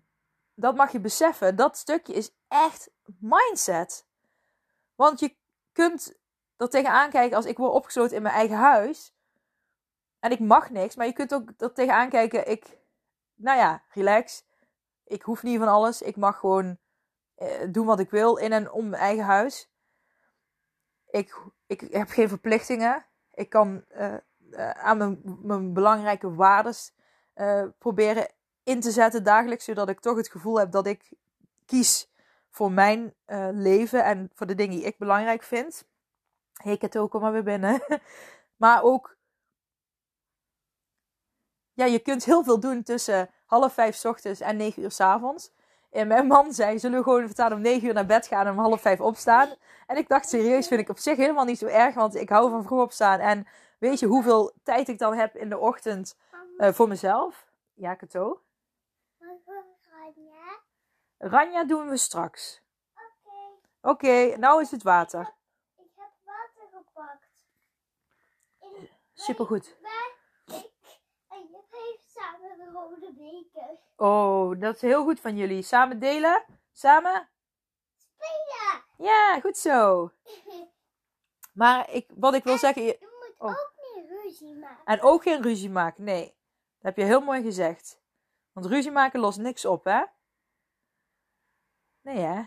dat 0.60 0.76
mag 0.76 0.92
je 0.92 1.00
beseffen, 1.00 1.56
dat 1.56 1.76
stukje 1.76 2.12
is 2.12 2.34
echt 2.48 2.90
mindset. 3.18 4.06
Want 4.94 5.20
je 5.20 5.36
kunt 5.72 6.18
er 6.56 6.68
tegenaan 6.68 7.10
kijken 7.10 7.36
als 7.36 7.46
ik 7.46 7.56
word 7.56 7.72
opgesloten 7.72 8.16
in 8.16 8.22
mijn 8.22 8.34
eigen 8.34 8.56
huis. 8.56 9.14
En 10.18 10.30
ik 10.30 10.40
mag 10.40 10.70
niks, 10.70 10.96
maar 10.96 11.06
je 11.06 11.12
kunt 11.12 11.34
ook 11.34 11.50
er 11.58 11.72
tegenaan 11.72 12.08
kijken. 12.08 12.50
Ik, 12.50 12.78
nou 13.34 13.58
ja, 13.58 13.84
relax. 13.88 14.44
Ik 15.04 15.22
hoef 15.22 15.42
niet 15.42 15.58
van 15.58 15.68
alles. 15.68 16.02
Ik 16.02 16.16
mag 16.16 16.38
gewoon 16.38 16.78
eh, 17.34 17.72
doen 17.72 17.86
wat 17.86 18.00
ik 18.00 18.10
wil 18.10 18.36
in 18.36 18.52
en 18.52 18.70
om 18.70 18.88
mijn 18.88 19.02
eigen 19.02 19.24
huis. 19.24 19.70
Ik, 21.10 21.42
ik 21.66 21.80
heb 21.80 22.08
geen 22.08 22.28
verplichtingen. 22.28 23.06
Ik 23.32 23.50
kan 23.50 23.84
uh, 23.96 24.14
uh, 24.50 24.70
aan 24.70 24.98
mijn, 24.98 25.20
mijn 25.42 25.72
belangrijke 25.72 26.34
waardes 26.34 26.94
uh, 27.34 27.64
proberen 27.78 28.28
in 28.70 28.80
te 28.80 28.90
zetten 28.90 29.22
dagelijks, 29.22 29.64
zodat 29.64 29.88
ik 29.88 30.00
toch 30.00 30.16
het 30.16 30.28
gevoel 30.28 30.58
heb 30.58 30.70
dat 30.70 30.86
ik 30.86 31.12
kies 31.66 32.08
voor 32.50 32.72
mijn 32.72 33.14
leven 33.52 34.04
en 34.04 34.30
voor 34.34 34.46
de 34.46 34.54
dingen 34.54 34.76
die 34.76 34.86
ik 34.86 34.98
belangrijk 34.98 35.42
vind. 35.42 35.84
Heek 36.62 36.82
het 36.82 36.98
ook, 36.98 37.20
maar 37.20 37.32
weer 37.32 37.42
binnen. 37.42 37.82
maar 38.62 38.82
ook, 38.82 39.16
ja, 41.72 41.84
je 41.84 41.98
kunt 41.98 42.24
heel 42.24 42.44
veel 42.44 42.60
doen 42.60 42.82
tussen 42.82 43.30
half 43.46 43.72
vijf 43.72 44.04
ochtends 44.04 44.40
en 44.40 44.56
negen 44.56 44.82
uur 44.82 44.90
s 44.90 45.00
avonds. 45.00 45.50
En 45.90 46.06
mijn 46.06 46.26
man 46.26 46.52
zei, 46.52 46.78
zullen 46.78 46.98
we 46.98 47.04
gewoon 47.04 47.26
vertaan 47.26 47.52
om 47.52 47.60
negen 47.60 47.88
uur 47.88 47.94
naar 47.94 48.06
bed 48.06 48.26
gaan 48.26 48.46
en 48.46 48.52
om 48.52 48.58
half 48.58 48.80
vijf 48.80 49.00
opstaan? 49.00 49.54
En 49.86 49.96
ik 49.96 50.08
dacht, 50.08 50.28
serieus, 50.28 50.68
vind 50.68 50.80
ik 50.80 50.88
op 50.88 50.98
zich 50.98 51.16
helemaal 51.16 51.44
niet 51.44 51.58
zo 51.58 51.66
erg, 51.66 51.94
want 51.94 52.14
ik 52.14 52.28
hou 52.28 52.50
van 52.50 52.64
vroeg 52.64 52.82
opstaan. 52.82 53.20
En 53.20 53.46
weet 53.78 53.98
je 53.98 54.06
hoeveel 54.06 54.52
tijd 54.62 54.88
ik 54.88 54.98
dan 54.98 55.14
heb 55.14 55.36
in 55.36 55.48
de 55.48 55.58
ochtend 55.58 56.16
uh, 56.58 56.72
voor 56.72 56.88
mezelf? 56.88 57.46
Ja, 57.74 57.94
Kato? 57.94 58.40
Ranja? 60.14 60.60
Ranja 61.18 61.64
doen 61.64 61.88
we 61.88 61.96
straks. 61.96 62.60
Oké. 62.94 63.34
Okay. 63.82 64.28
Oké, 64.30 64.36
nou 64.38 64.60
is 64.60 64.70
het 64.70 64.82
water. 64.82 65.34
gepakt. 66.72 67.28
Supergoed. 69.14 69.76
Ik, 70.46 70.70
even 71.28 71.98
samen 72.14 72.60
een 72.60 72.72
rode 72.72 73.12
beker. 73.12 73.78
Oh, 73.96 74.60
dat 74.60 74.74
is 74.74 74.80
heel 74.80 75.02
goed 75.04 75.20
van 75.20 75.36
jullie. 75.36 75.62
Samen 75.62 75.98
delen? 75.98 76.44
Samen? 76.72 77.28
Spelen! 77.96 78.84
Ja, 78.96 79.40
goed 79.40 79.56
zo. 79.58 80.10
Maar 81.52 81.90
ik, 81.90 82.10
wat 82.14 82.34
ik 82.34 82.44
wil 82.44 82.58
zeggen... 82.58 82.82
je- 82.82 82.96
Je 83.00 83.18
moet 83.20 83.34
Oh. 83.38 83.50
ook 83.50 83.72
niet 83.94 84.10
ruzie 84.10 84.54
maken. 84.54 84.84
En 84.84 85.00
ook 85.02 85.22
geen 85.22 85.42
ruzie 85.42 85.70
maken. 85.70 86.04
Nee, 86.04 86.24
dat 86.24 86.34
heb 86.82 86.96
je 86.96 87.04
heel 87.04 87.20
mooi 87.20 87.42
gezegd. 87.42 87.99
Want 88.60 88.72
ruzie 88.72 88.90
maken 88.90 89.20
lost 89.20 89.38
niks 89.38 89.64
op, 89.64 89.84
hè? 89.84 90.02
Nee, 92.00 92.18
hè? 92.18 92.42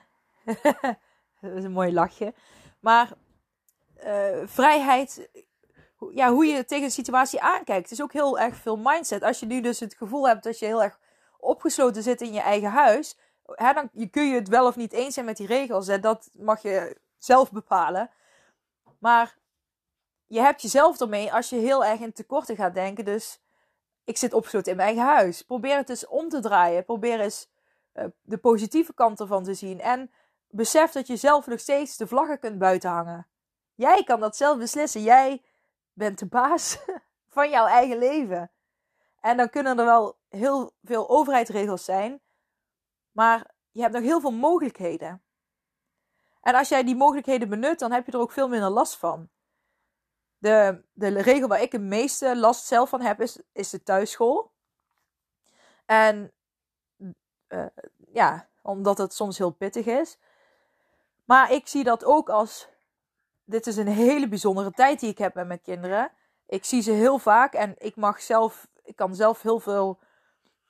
dat 1.41 1.51
is 1.51 1.63
een 1.63 1.71
mooi 1.71 1.93
lachje. 1.93 2.33
Maar 2.79 3.13
eh, 3.95 4.41
vrijheid, 4.45 5.29
ja, 6.11 6.31
hoe 6.31 6.45
je 6.45 6.65
tegen 6.65 6.83
een 6.83 6.91
situatie 6.91 7.41
aankijkt, 7.41 7.91
is 7.91 8.01
ook 8.01 8.13
heel 8.13 8.39
erg 8.39 8.55
veel 8.55 8.77
mindset. 8.77 9.23
Als 9.23 9.39
je 9.39 9.45
nu 9.45 9.61
dus 9.61 9.79
het 9.79 9.95
gevoel 9.95 10.27
hebt 10.27 10.43
dat 10.43 10.59
je 10.59 10.65
heel 10.65 10.83
erg 10.83 10.99
opgesloten 11.37 12.03
zit 12.03 12.21
in 12.21 12.33
je 12.33 12.41
eigen 12.41 12.71
huis, 12.71 13.17
hè, 13.45 13.73
dan 13.73 14.09
kun 14.11 14.27
je 14.27 14.35
het 14.35 14.47
wel 14.47 14.67
of 14.67 14.75
niet 14.75 14.93
eens 14.93 15.13
zijn 15.13 15.25
met 15.25 15.37
die 15.37 15.47
regels. 15.47 15.87
En 15.87 16.01
dat 16.01 16.29
mag 16.33 16.61
je 16.61 16.97
zelf 17.17 17.51
bepalen. 17.51 18.09
Maar 18.99 19.37
je 20.25 20.39
hebt 20.39 20.61
jezelf 20.61 21.01
ermee 21.01 21.33
als 21.33 21.49
je 21.49 21.55
heel 21.55 21.85
erg 21.85 21.99
in 21.99 22.13
tekorten 22.13 22.55
gaat 22.55 22.73
denken. 22.73 23.05
Dus 23.05 23.42
ik 24.03 24.17
zit 24.17 24.33
opgesloten 24.33 24.71
in 24.71 24.77
mijn 24.77 24.87
eigen 24.87 25.13
huis. 25.15 25.41
Probeer 25.41 25.77
het 25.77 25.89
eens 25.89 26.07
om 26.07 26.29
te 26.29 26.39
draaien. 26.39 26.85
Probeer 26.85 27.19
eens 27.19 27.49
eh, 27.91 28.05
de 28.21 28.37
positieve 28.37 28.93
kant 28.93 29.19
ervan 29.19 29.43
te 29.43 29.53
zien. 29.53 29.81
En 29.81 30.11
besef 30.47 30.91
dat 30.91 31.07
je 31.07 31.15
zelf 31.15 31.47
nog 31.47 31.59
steeds 31.59 31.97
de 31.97 32.07
vlaggen 32.07 32.39
kunt 32.39 32.57
buiten 32.57 32.89
hangen. 32.89 33.27
Jij 33.75 34.03
kan 34.03 34.19
dat 34.19 34.35
zelf 34.35 34.57
beslissen. 34.57 35.01
Jij 35.01 35.41
bent 35.93 36.19
de 36.19 36.25
baas 36.25 36.77
van 37.35 37.49
jouw 37.49 37.65
eigen 37.65 37.97
leven. 37.97 38.51
En 39.21 39.37
dan 39.37 39.49
kunnen 39.49 39.79
er 39.79 39.85
wel 39.85 40.17
heel 40.29 40.71
veel 40.83 41.09
overheidsregels 41.09 41.85
zijn. 41.85 42.21
Maar 43.11 43.51
je 43.71 43.81
hebt 43.81 43.93
nog 43.93 44.03
heel 44.03 44.21
veel 44.21 44.31
mogelijkheden. 44.31 45.23
En 46.41 46.55
als 46.55 46.69
jij 46.69 46.83
die 46.83 46.95
mogelijkheden 46.95 47.49
benut, 47.49 47.79
dan 47.79 47.91
heb 47.91 48.05
je 48.05 48.11
er 48.11 48.19
ook 48.19 48.31
veel 48.31 48.47
minder 48.47 48.69
last 48.69 48.97
van. 48.97 49.29
De, 50.43 50.81
de 50.93 51.21
regel 51.21 51.47
waar 51.47 51.61
ik 51.61 51.71
het 51.71 51.81
meeste 51.81 52.37
last 52.37 52.65
zelf 52.65 52.89
van 52.89 53.01
heb, 53.01 53.21
is, 53.21 53.39
is 53.51 53.69
de 53.69 53.83
thuisschool. 53.83 54.51
En 55.85 56.31
eh, 57.47 57.65
ja, 58.11 58.47
omdat 58.61 58.97
het 58.97 59.13
soms 59.13 59.37
heel 59.37 59.51
pittig 59.51 59.85
is. 59.85 60.17
Maar 61.25 61.51
ik 61.51 61.67
zie 61.67 61.83
dat 61.83 62.05
ook 62.05 62.29
als. 62.29 62.67
Dit 63.45 63.67
is 63.67 63.77
een 63.77 63.87
hele 63.87 64.27
bijzondere 64.27 64.71
tijd 64.71 64.99
die 64.99 65.09
ik 65.09 65.17
heb 65.17 65.33
met 65.33 65.47
mijn 65.47 65.61
kinderen. 65.61 66.11
Ik 66.47 66.65
zie 66.65 66.81
ze 66.81 66.91
heel 66.91 67.19
vaak 67.19 67.53
en 67.53 67.75
ik 67.77 67.95
mag 67.95 68.21
zelf. 68.21 68.67
Ik 68.83 68.95
kan 68.95 69.15
zelf 69.15 69.41
heel 69.41 69.59
veel 69.59 69.99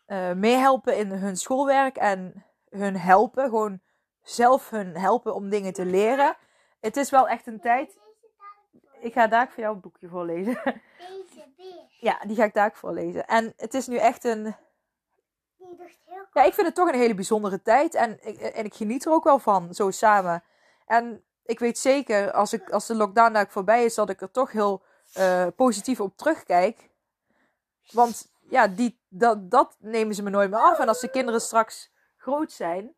eh, 0.06 0.32
meehelpen 0.32 0.98
in 0.98 1.12
hun 1.12 1.38
schoolwerk 1.38 1.98
en 1.98 2.46
hun 2.70 2.98
helpen. 2.98 3.44
Gewoon 3.44 3.82
zelf 4.22 4.70
hun 4.70 4.98
helpen 4.98 5.36
om 5.36 5.50
dingen 5.50 5.74
te 5.74 5.86
leren. 5.86 6.38
Het 6.80 6.98
is 6.98 7.10
wel 7.10 7.28
echt 7.28 7.48
een 7.48 7.60
tijd. 7.60 7.98
Ik 9.04 9.14
ga 9.14 9.28
daar 9.28 9.50
voor 9.52 9.64
jou 9.64 9.76
een 9.76 9.82
boekje 9.82 10.08
voorlezen. 10.08 10.54
Deze 10.98 11.46
weer. 11.58 11.86
Ja, 12.00 12.20
die 12.28 12.36
ga 12.36 12.44
ik 12.44 12.54
daar 12.54 12.72
voorlezen. 12.74 13.28
En 13.28 13.54
het 13.58 13.74
is 13.74 13.88
nu 13.88 13.96
echt 13.98 14.24
een. 14.24 14.56
Ja, 16.34 16.44
ik 16.44 16.54
vind 16.54 16.68
het 16.68 16.76
toch 16.76 16.88
een 16.88 17.00
hele 17.00 17.14
bijzondere 17.16 17.62
tijd. 17.62 17.96
En, 17.96 18.18
ik- 18.22 18.40
en 18.40 18.66
ik 18.66 18.74
geniet 18.74 19.06
er 19.06 19.12
ook 19.12 19.24
wel 19.24 19.40
van, 19.40 19.74
zo 19.74 19.92
samen. 19.92 20.44
En 20.86 21.24
ik 21.46 21.60
weet 21.60 21.78
zeker, 21.78 22.32
als, 22.32 22.54
ik, 22.54 22.70
als 22.70 22.88
de 22.88 22.96
lockdown 22.96 23.34
daar 23.34 23.48
voorbij 23.50 23.86
is, 23.86 23.96
dat 23.96 24.10
ik 24.10 24.22
er 24.22 24.32
toch 24.32 24.52
heel 24.52 24.82
eh, 25.14 25.48
positief 25.56 26.00
op 26.00 26.18
terugkijk. 26.18 26.90
Want 27.92 28.32
ja, 28.50 28.68
die, 28.68 29.00
dat, 29.10 29.52
dat 29.52 29.76
nemen 29.80 30.16
ze 30.16 30.24
me 30.24 30.30
nooit 30.30 30.50
meer 30.50 30.60
af. 30.60 30.80
En 30.80 30.88
als 30.88 31.00
de 31.00 31.10
kinderen 31.10 31.42
straks 31.42 31.92
groot 32.18 32.52
zijn, 32.52 32.94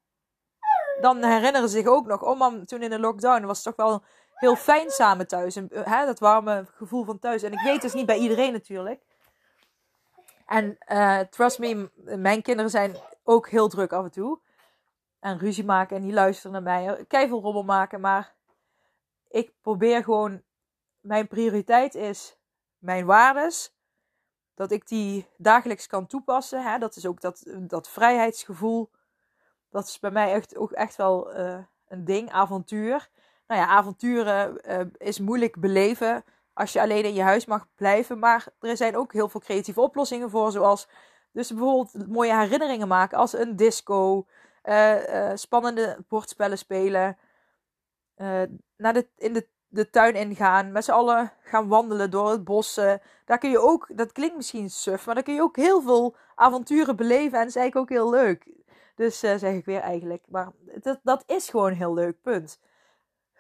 dan 1.02 1.24
herinneren 1.24 1.70
ze 1.70 1.78
zich 1.78 1.88
ook 1.88 2.06
nog. 2.06 2.24
Oh 2.24 2.38
mam, 2.40 2.66
toen 2.66 2.82
in 2.82 2.90
de 2.90 3.00
lockdown 3.00 3.46
was 3.46 3.64
het 3.64 3.76
toch 3.76 3.86
wel 3.86 4.04
heel 4.36 4.56
fijn 4.56 4.90
samen 4.90 5.28
thuis. 5.28 5.56
Eh, 5.56 5.64
hè, 5.72 6.06
dat 6.06 6.20
warme 6.20 6.66
gevoel 6.74 7.04
van 7.04 7.20
thuis. 7.20 7.44
En 7.44 7.52
ik 7.52 7.62
weet 7.62 7.82
dus 7.82 7.94
niet 7.94 8.06
bij 8.06 8.18
iedereen 8.18 8.52
natuurlijk. 8.52 9.02
En 10.46 10.78
eh, 10.80 11.20
trust 11.20 11.60
me, 11.60 11.90
mijn 12.18 12.42
kinderen 12.42 12.72
zijn 12.72 12.96
ook 13.24 13.50
heel 13.50 13.68
druk 13.68 13.94
af 13.94 14.04
en 14.04 14.12
toe. 14.12 14.40
En 15.20 15.38
ruzie 15.38 15.66
maken 15.66 15.96
en 15.98 16.04
die 16.04 16.14
luisteren 16.14 16.52
naar 16.52 16.62
mij. 16.62 17.06
Keiveel 17.08 17.42
rommel 17.42 17.64
maken, 17.64 18.02
maar 18.02 18.34
ik 19.30 19.52
probeer 19.62 20.04
gewoon... 20.04 20.44
Mijn 21.02 21.28
prioriteit 21.28 21.96
is 21.96 22.38
mijn 22.78 23.06
waardes. 23.06 23.76
Dat 24.54 24.72
ik 24.72 24.88
die 24.88 25.28
dagelijks 25.38 25.88
kan 25.88 26.08
toepassen. 26.08 26.64
Hè? 26.64 26.78
Dat 26.78 26.96
is 26.96 27.06
ook 27.06 27.22
dat, 27.22 27.44
dat 27.58 27.90
vrijheidsgevoel. 27.90 28.92
Dat 29.70 29.88
is 29.88 30.00
bij 30.00 30.12
mij 30.12 30.34
echt, 30.34 30.58
ook 30.58 30.72
echt 30.72 30.96
wel 30.96 31.34
eh, 31.34 31.58
een 31.88 32.06
ding. 32.06 32.32
Avontuur. 32.32 33.10
Nou 33.48 33.62
ja, 33.62 33.68
avonturen 33.68 34.62
eh, 34.62 34.80
is 34.98 35.20
moeilijk 35.20 35.60
beleven 35.60 36.24
als 36.54 36.74
je 36.74 36.82
alleen 36.82 37.04
in 37.04 37.14
je 37.14 37.22
huis 37.22 37.46
mag 37.46 37.68
blijven. 37.76 38.20
Maar 38.20 38.48
er 38.60 38.78
zijn 38.78 38.98
ook 38.98 39.14
heel 39.14 39.30
veel 39.30 39.40
creatieve 39.40 39.82
oplossingen 39.82 40.30
voor. 40.30 40.52
Zoals 40.52 40.88
dus 41.32 41.50
bijvoorbeeld 41.50 42.08
mooie 42.08 42.38
herinneringen 42.38 42.88
maken 42.88 43.18
als 43.18 43.34
een 43.34 43.56
disco. 43.56 44.26
eh, 44.62 45.32
eh, 45.32 45.38
spannende 45.38 46.06
bordspellen 46.08 46.58
spelen. 46.58 47.18
naar 48.78 48.94
de, 48.94 49.08
in 49.18 49.34
de, 49.34 49.48
de 49.68 49.90
tuin 49.90 50.16
ingaan. 50.16 50.72
Met 50.72 50.84
z'n 50.86 50.92
allen 50.92 51.32
gaan 51.42 51.68
wandelen 51.68 52.12
door 52.12 52.30
het 52.30 52.44
bos. 52.44 52.74
daar 53.26 53.38
kun 53.40 53.50
je 53.50 53.60
ook, 53.60 53.88
dat 53.96 54.12
klinkt 54.12 54.36
misschien 54.36 54.70
suf, 54.70 55.06
maar 55.06 55.16
daar 55.16 55.24
kun 55.24 55.34
je 55.34 55.42
ook 55.42 55.56
heel 55.56 55.82
veel 55.82 56.16
avonturen 56.36 56.96
beleven. 56.96 57.34
En 57.34 57.40
dat 57.40 57.48
is 57.48 57.56
eigenlijk 57.56 57.76
ook 57.76 57.98
heel 57.98 58.10
leuk. 58.10 58.48
Dus 58.96 59.20
zeg 59.20 59.42
ik 59.54 59.66
weer 59.66 59.80
eigenlijk. 59.82 60.24
Maar 60.30 60.52
dat, 60.82 61.00
dat 61.04 61.24
is 61.26 61.50
gewoon 61.50 61.74
heel 61.74 61.94
leuk, 61.94 62.22
punt. 62.22 62.60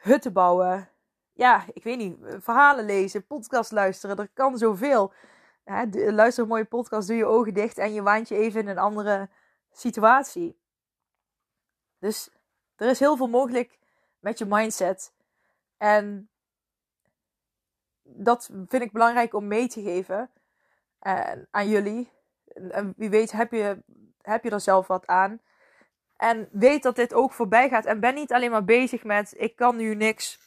Hutten 0.05 0.33
bouwen. 0.33 0.89
Ja, 1.33 1.63
ik 1.73 1.83
weet 1.83 1.97
niet. 1.97 2.17
Verhalen 2.39 2.85
lezen, 2.85 3.25
podcast 3.25 3.71
luisteren. 3.71 4.17
Er 4.17 4.29
kan 4.33 4.57
zoveel. 4.57 5.13
Hè, 5.63 6.11
luister 6.11 6.43
een 6.43 6.49
mooie 6.49 6.65
podcast, 6.65 7.07
doe 7.07 7.17
je 7.17 7.25
ogen 7.25 7.53
dicht 7.53 7.77
en 7.77 7.93
je 7.93 8.01
waant 8.01 8.27
je 8.27 8.35
even 8.35 8.61
in 8.61 8.67
een 8.67 8.77
andere 8.77 9.29
situatie. 9.71 10.59
Dus 11.99 12.29
er 12.75 12.89
is 12.89 12.99
heel 12.99 13.17
veel 13.17 13.27
mogelijk 13.27 13.79
met 14.19 14.37
je 14.37 14.45
mindset. 14.45 15.13
En 15.77 16.29
dat 18.03 18.45
vind 18.45 18.83
ik 18.83 18.91
belangrijk 18.91 19.33
om 19.33 19.47
mee 19.47 19.67
te 19.67 19.81
geven 19.81 20.31
eh, 20.99 21.31
aan 21.51 21.69
jullie. 21.69 22.11
En 22.53 22.93
wie 22.97 23.09
weet 23.09 23.31
heb 23.31 23.51
je, 23.51 23.83
heb 24.21 24.43
je 24.43 24.49
er 24.49 24.61
zelf 24.61 24.87
wat 24.87 25.07
aan. 25.07 25.41
En 26.17 26.49
weet 26.51 26.83
dat 26.83 26.95
dit 26.95 27.13
ook 27.13 27.33
voorbij 27.33 27.69
gaat. 27.69 27.85
En 27.85 27.99
ben 27.99 28.15
niet 28.15 28.33
alleen 28.33 28.51
maar 28.51 28.63
bezig 28.65 29.03
met 29.03 29.33
ik 29.37 29.55
kan 29.55 29.75
nu 29.75 29.95
niks. 29.95 30.43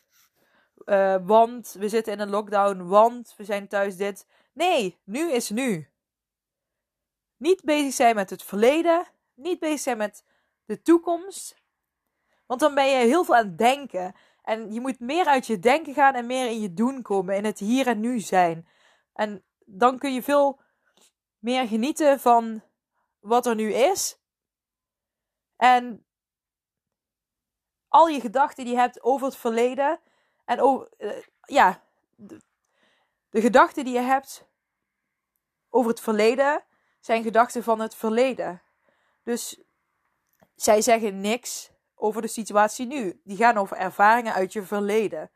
eh, 0.84 1.16
want 1.22 1.76
we 1.78 1.88
zitten 1.88 2.12
in 2.12 2.20
een 2.20 2.30
lockdown. 2.30 2.86
Want 2.86 3.34
we 3.36 3.44
zijn 3.44 3.68
thuis 3.68 3.96
dit. 3.96 4.26
Nee, 4.52 4.98
nu 5.04 5.32
is 5.32 5.50
nu. 5.50 5.88
Niet 7.36 7.62
bezig 7.64 7.92
zijn 7.92 8.14
met 8.14 8.30
het 8.30 8.42
verleden. 8.42 9.06
Niet 9.34 9.58
bezig 9.58 9.80
zijn 9.80 9.96
met 9.96 10.24
de 10.64 10.82
toekomst. 10.82 11.62
Want 12.46 12.60
dan 12.60 12.74
ben 12.74 12.86
je 12.86 13.06
heel 13.06 13.24
veel 13.24 13.36
aan 13.36 13.46
het 13.46 13.58
denken. 13.58 14.14
En 14.42 14.72
je 14.72 14.80
moet 14.80 15.00
meer 15.00 15.26
uit 15.26 15.46
je 15.46 15.58
denken 15.58 15.94
gaan 15.94 16.14
en 16.14 16.26
meer 16.26 16.46
in 16.46 16.60
je 16.60 16.74
doen 16.74 17.02
komen. 17.02 17.36
In 17.36 17.44
het 17.44 17.58
hier 17.58 17.86
en 17.86 18.00
nu 18.00 18.20
zijn. 18.20 18.68
En 19.12 19.44
dan 19.64 19.98
kun 19.98 20.14
je 20.14 20.22
veel 20.22 20.60
meer 21.38 21.68
genieten 21.68 22.20
van 22.20 22.62
wat 23.18 23.46
er 23.46 23.54
nu 23.54 23.72
is. 23.72 24.17
En 25.58 26.06
al 27.88 28.08
je 28.08 28.20
gedachten 28.20 28.64
die 28.64 28.74
je 28.74 28.80
hebt 28.80 29.02
over 29.02 29.26
het 29.26 29.36
verleden. 29.36 30.00
En 30.44 30.60
over, 30.60 30.88
eh, 30.98 31.22
ja, 31.40 31.82
de, 32.16 32.42
de 33.30 33.40
gedachten 33.40 33.84
die 33.84 33.94
je 33.94 34.00
hebt 34.00 34.46
over 35.68 35.90
het 35.90 36.00
verleden 36.00 36.64
zijn 37.00 37.22
gedachten 37.22 37.62
van 37.62 37.80
het 37.80 37.94
verleden. 37.94 38.62
Dus 39.22 39.60
zij 40.54 40.82
zeggen 40.82 41.20
niks 41.20 41.70
over 41.94 42.22
de 42.22 42.28
situatie 42.28 42.86
nu. 42.86 43.20
Die 43.24 43.36
gaan 43.36 43.56
over 43.56 43.76
ervaringen 43.76 44.34
uit 44.34 44.52
je 44.52 44.62
verleden. 44.62 45.30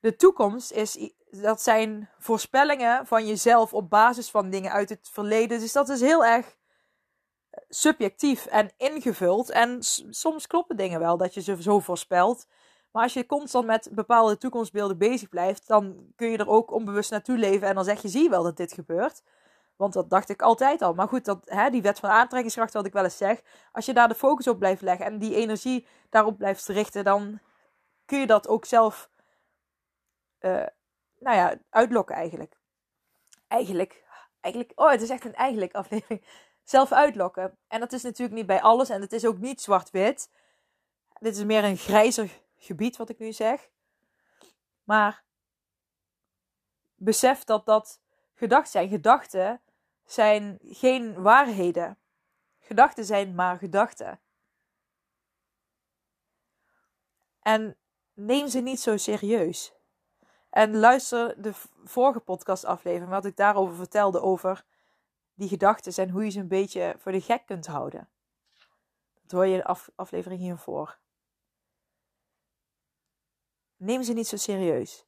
De 0.00 0.16
toekomst 0.16 0.72
is, 0.72 1.12
dat 1.30 1.62
zijn 1.62 2.10
voorspellingen 2.18 3.06
van 3.06 3.26
jezelf 3.26 3.74
op 3.74 3.90
basis 3.90 4.30
van 4.30 4.50
dingen 4.50 4.72
uit 4.72 4.88
het 4.88 5.08
verleden. 5.12 5.58
Dus 5.60 5.72
dat 5.72 5.88
is 5.88 6.00
heel 6.00 6.24
erg 6.24 6.56
subjectief 7.68 8.46
en 8.46 8.70
ingevuld. 8.76 9.50
En 9.50 9.78
soms 10.10 10.46
kloppen 10.46 10.76
dingen 10.76 11.00
wel 11.00 11.16
dat 11.16 11.34
je 11.34 11.40
ze 11.40 11.62
zo 11.62 11.78
voorspelt. 11.78 12.46
Maar 12.90 13.02
als 13.02 13.12
je 13.12 13.26
constant 13.26 13.66
met 13.66 13.88
bepaalde 13.92 14.38
toekomstbeelden 14.38 14.98
bezig 14.98 15.28
blijft, 15.28 15.66
dan 15.66 16.12
kun 16.16 16.30
je 16.30 16.38
er 16.38 16.48
ook 16.48 16.70
onbewust 16.70 17.10
naartoe 17.10 17.38
leven. 17.38 17.68
En 17.68 17.74
dan 17.74 17.84
zeg 17.84 18.02
je, 18.02 18.08
zie 18.08 18.22
je 18.22 18.28
wel 18.28 18.42
dat 18.42 18.56
dit 18.56 18.72
gebeurt. 18.72 19.22
Want 19.76 19.92
dat 19.92 20.10
dacht 20.10 20.28
ik 20.28 20.42
altijd 20.42 20.82
al. 20.82 20.94
Maar 20.94 21.08
goed, 21.08 21.24
dat, 21.24 21.38
hè, 21.44 21.70
die 21.70 21.82
wet 21.82 21.98
van 21.98 22.10
aantrekkingskracht, 22.10 22.72
wat 22.72 22.86
ik 22.86 22.92
wel 22.92 23.04
eens 23.04 23.16
zeg. 23.16 23.42
Als 23.72 23.86
je 23.86 23.94
daar 23.94 24.08
de 24.08 24.14
focus 24.14 24.46
op 24.46 24.58
blijft 24.58 24.82
leggen 24.82 25.06
en 25.06 25.18
die 25.18 25.34
energie 25.34 25.86
daarop 26.10 26.36
blijft 26.36 26.66
richten, 26.66 27.04
dan 27.04 27.40
kun 28.04 28.18
je 28.18 28.26
dat 28.26 28.48
ook 28.48 28.64
zelf, 28.64 29.10
eh, 30.38 30.66
nou 31.18 31.36
ja, 31.36 31.58
uitlokken 31.70 32.14
eigenlijk. 32.14 32.58
Eigenlijk 33.48 34.04
eigenlijk, 34.40 34.72
oh, 34.74 34.90
het 34.90 35.02
is 35.02 35.10
echt 35.10 35.24
een 35.24 35.34
eigenlijk 35.34 35.74
aflevering. 35.74 36.24
Zelf 36.70 36.92
uitlokken. 36.92 37.58
En 37.68 37.80
dat 37.80 37.92
is 37.92 38.02
natuurlijk 38.02 38.36
niet 38.36 38.46
bij 38.46 38.62
alles 38.62 38.88
en 38.88 39.00
het 39.00 39.12
is 39.12 39.26
ook 39.26 39.38
niet 39.38 39.60
zwart-wit. 39.60 40.30
Dit 41.20 41.36
is 41.36 41.44
meer 41.44 41.64
een 41.64 41.76
grijzer 41.76 42.40
gebied 42.56 42.96
wat 42.96 43.08
ik 43.08 43.18
nu 43.18 43.32
zeg. 43.32 43.70
Maar 44.84 45.24
besef 46.94 47.44
dat 47.44 47.66
dat 47.66 48.00
gedachten 48.34 48.70
zijn. 48.70 48.88
Gedachten 48.88 49.60
zijn 50.04 50.58
geen 50.62 51.22
waarheden. 51.22 51.98
Gedachten 52.58 53.04
zijn 53.04 53.34
maar 53.34 53.58
gedachten. 53.58 54.20
En 57.42 57.76
neem 58.14 58.48
ze 58.48 58.60
niet 58.60 58.80
zo 58.80 58.96
serieus. 58.96 59.72
En 60.50 60.76
luister 60.76 61.42
de 61.42 61.52
vorige 61.84 62.20
podcastaflevering, 62.20 63.10
wat 63.10 63.24
ik 63.24 63.36
daarover 63.36 63.76
vertelde, 63.76 64.20
over 64.20 64.64
die 65.40 65.48
gedachten 65.48 66.04
en 66.04 66.10
hoe 66.10 66.24
je 66.24 66.30
ze 66.30 66.40
een 66.40 66.48
beetje 66.48 66.94
voor 66.98 67.12
de 67.12 67.20
gek 67.20 67.46
kunt 67.46 67.66
houden. 67.66 68.08
Dat 69.22 69.30
hoor 69.30 69.46
je 69.46 69.54
in 69.54 69.76
aflevering 69.96 70.40
hiervoor. 70.40 70.98
Neem 73.76 74.02
ze 74.02 74.12
niet 74.12 74.26
zo 74.28 74.36
serieus. 74.36 75.06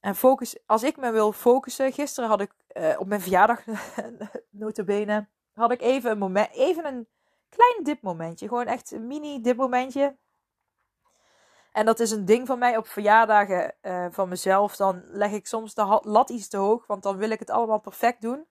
En 0.00 0.14
focus, 0.14 0.58
als 0.66 0.82
ik 0.82 0.96
me 0.96 1.10
wil 1.10 1.32
focussen, 1.32 1.92
gisteren 1.92 2.28
had 2.28 2.40
ik 2.40 2.54
uh, 2.72 2.94
op 2.98 3.06
mijn 3.06 3.20
verjaardag, 3.20 3.64
notabene, 4.50 5.28
had 5.52 5.72
ik 5.72 5.80
even 5.80 6.10
een 6.10 6.18
moment, 6.18 6.50
even 6.50 6.86
een 6.86 7.08
klein 7.48 7.82
dipmomentje. 7.82 8.48
Gewoon 8.48 8.66
echt 8.66 8.90
een 8.90 9.06
mini 9.06 9.40
dipmomentje. 9.40 10.16
En 11.72 11.84
dat 11.84 12.00
is 12.00 12.10
een 12.10 12.24
ding 12.24 12.46
van 12.46 12.58
mij 12.58 12.76
op 12.76 12.86
verjaardagen 12.86 13.74
uh, 13.82 14.06
van 14.10 14.28
mezelf. 14.28 14.76
Dan 14.76 15.02
leg 15.06 15.30
ik 15.30 15.46
soms 15.46 15.74
de 15.74 16.00
lat 16.02 16.30
iets 16.30 16.48
te 16.48 16.56
hoog, 16.56 16.86
want 16.86 17.02
dan 17.02 17.16
wil 17.16 17.30
ik 17.30 17.38
het 17.38 17.50
allemaal 17.50 17.80
perfect 17.80 18.20
doen. 18.20 18.46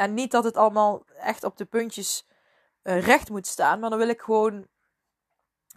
En 0.00 0.14
niet 0.14 0.30
dat 0.30 0.44
het 0.44 0.56
allemaal 0.56 1.04
echt 1.16 1.44
op 1.44 1.56
de 1.56 1.64
puntjes 1.64 2.26
uh, 2.82 3.00
recht 3.06 3.30
moet 3.30 3.46
staan, 3.46 3.80
maar 3.80 3.90
dan 3.90 3.98
wil 3.98 4.08
ik 4.08 4.20
gewoon 4.20 4.66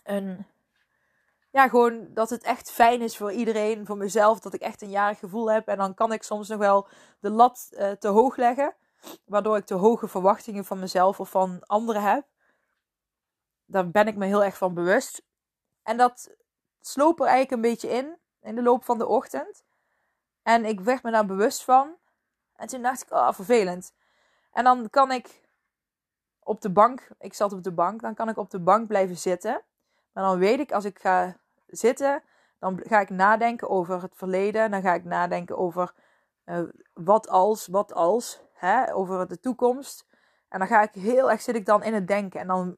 een. 0.03 0.45
Ja, 1.51 1.67
gewoon 1.67 2.13
dat 2.13 2.29
het 2.29 2.43
echt 2.43 2.71
fijn 2.71 3.01
is 3.01 3.17
voor 3.17 3.31
iedereen, 3.31 3.86
voor 3.86 3.97
mezelf, 3.97 4.39
dat 4.39 4.53
ik 4.53 4.62
echt 4.62 4.81
een 4.81 4.89
jarig 4.89 5.19
gevoel 5.19 5.51
heb. 5.51 5.67
En 5.67 5.77
dan 5.77 5.93
kan 5.93 6.12
ik 6.12 6.23
soms 6.23 6.47
nog 6.47 6.57
wel 6.57 6.88
de 7.19 7.29
lat 7.29 7.69
uh, 7.71 7.91
te 7.91 8.07
hoog 8.07 8.36
leggen, 8.36 8.75
waardoor 9.25 9.57
ik 9.57 9.65
te 9.65 9.73
hoge 9.73 10.07
verwachtingen 10.07 10.65
van 10.65 10.79
mezelf 10.79 11.19
of 11.19 11.29
van 11.29 11.63
anderen 11.65 12.01
heb. 12.01 12.25
Daar 13.65 13.89
ben 13.89 14.07
ik 14.07 14.15
me 14.15 14.25
heel 14.25 14.43
erg 14.43 14.57
van 14.57 14.73
bewust. 14.73 15.23
En 15.81 15.97
dat 15.97 16.36
sloop 16.81 17.19
er 17.19 17.25
eigenlijk 17.25 17.51
een 17.51 17.71
beetje 17.71 17.89
in, 17.89 18.17
in 18.41 18.55
de 18.55 18.63
loop 18.63 18.83
van 18.83 18.97
de 18.97 19.07
ochtend. 19.07 19.63
En 20.43 20.65
ik 20.65 20.79
werd 20.79 21.03
me 21.03 21.12
daar 21.12 21.25
bewust 21.25 21.63
van. 21.63 21.95
En 22.55 22.67
toen 22.67 22.81
dacht 22.81 23.01
ik, 23.01 23.12
oh, 23.12 23.31
vervelend. 23.31 23.93
En 24.54 24.63
dan 24.63 24.89
kan 24.89 25.12
ik 25.12 25.42
op 26.39 26.62
de 26.62 26.72
bank, 26.72 27.10
ik 27.20 27.34
zat 27.34 27.54
op 27.54 27.63
de 27.63 27.72
bank, 27.72 28.02
dan 28.02 28.13
kan 28.13 28.30
ik 28.30 28.38
op 28.38 28.50
de 28.50 28.60
bank 28.60 28.88
blijven 28.88 29.18
zitten. 29.18 29.62
Maar 30.12 30.24
dan 30.24 30.38
weet 30.38 30.60
ik, 30.60 30.72
als 30.72 30.86
ik 30.86 31.00
ga 31.00 31.38
zitten, 31.68 32.24
dan 32.60 32.80
ga 32.84 33.00
ik 33.00 33.10
nadenken 33.10 33.70
over 33.70 34.02
het 34.02 34.16
verleden. 34.16 34.72
Dan 34.72 34.82
ga 34.82 34.94
ik 34.94 35.04
nadenken 35.04 35.58
over 35.58 35.94
uh, 36.46 36.63
wat 36.94 37.30
als, 37.30 37.68
wat 37.68 37.94
als, 37.94 38.42
hè, 38.54 38.96
over 38.96 39.28
de 39.28 39.39
toekomst. 39.39 40.08
En 40.50 40.60
dan 40.60 40.68
ga 40.68 40.82
ik 40.82 40.94
heel 40.94 41.32
erg, 41.32 41.42
zit 41.42 41.56
ik 41.56 41.66
dan 41.66 41.84
in 41.84 41.94
het 41.94 42.08
denken. 42.08 42.39
En 42.39 42.48
dan 42.48 42.78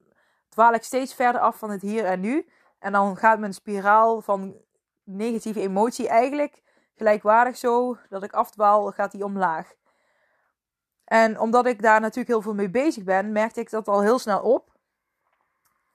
dwaal 0.50 0.74
ik 0.74 0.84
steeds 0.84 1.14
verder 1.14 1.42
af 1.42 1.58
van 1.58 1.70
het 1.70 1.82
hier 1.82 2.06
en 2.06 2.20
nu. 2.20 2.50
En 2.80 2.92
dan 2.92 3.18
gaat 3.18 3.40
mijn 3.40 3.54
spiraal 3.54 4.22
van 4.22 4.56
negatieve 5.04 5.60
emotie 5.60 6.08
eigenlijk 6.08 6.62
gelijkwaardig 6.96 7.58
zo 7.58 7.98
dat 8.10 8.24
ik 8.24 8.34
afdwaal, 8.34 8.92
gaat 8.92 9.12
die 9.12 9.24
omlaag. 9.24 9.74
En 11.06 11.40
omdat 11.40 11.66
ik 11.66 11.82
daar 11.82 12.00
natuurlijk 12.00 12.28
heel 12.28 12.42
veel 12.42 12.54
mee 12.54 12.70
bezig 12.70 13.04
ben, 13.04 13.32
merkte 13.32 13.60
ik 13.60 13.70
dat 13.70 13.88
al 13.88 14.02
heel 14.02 14.20
snel 14.20 14.42
op. 14.42 14.74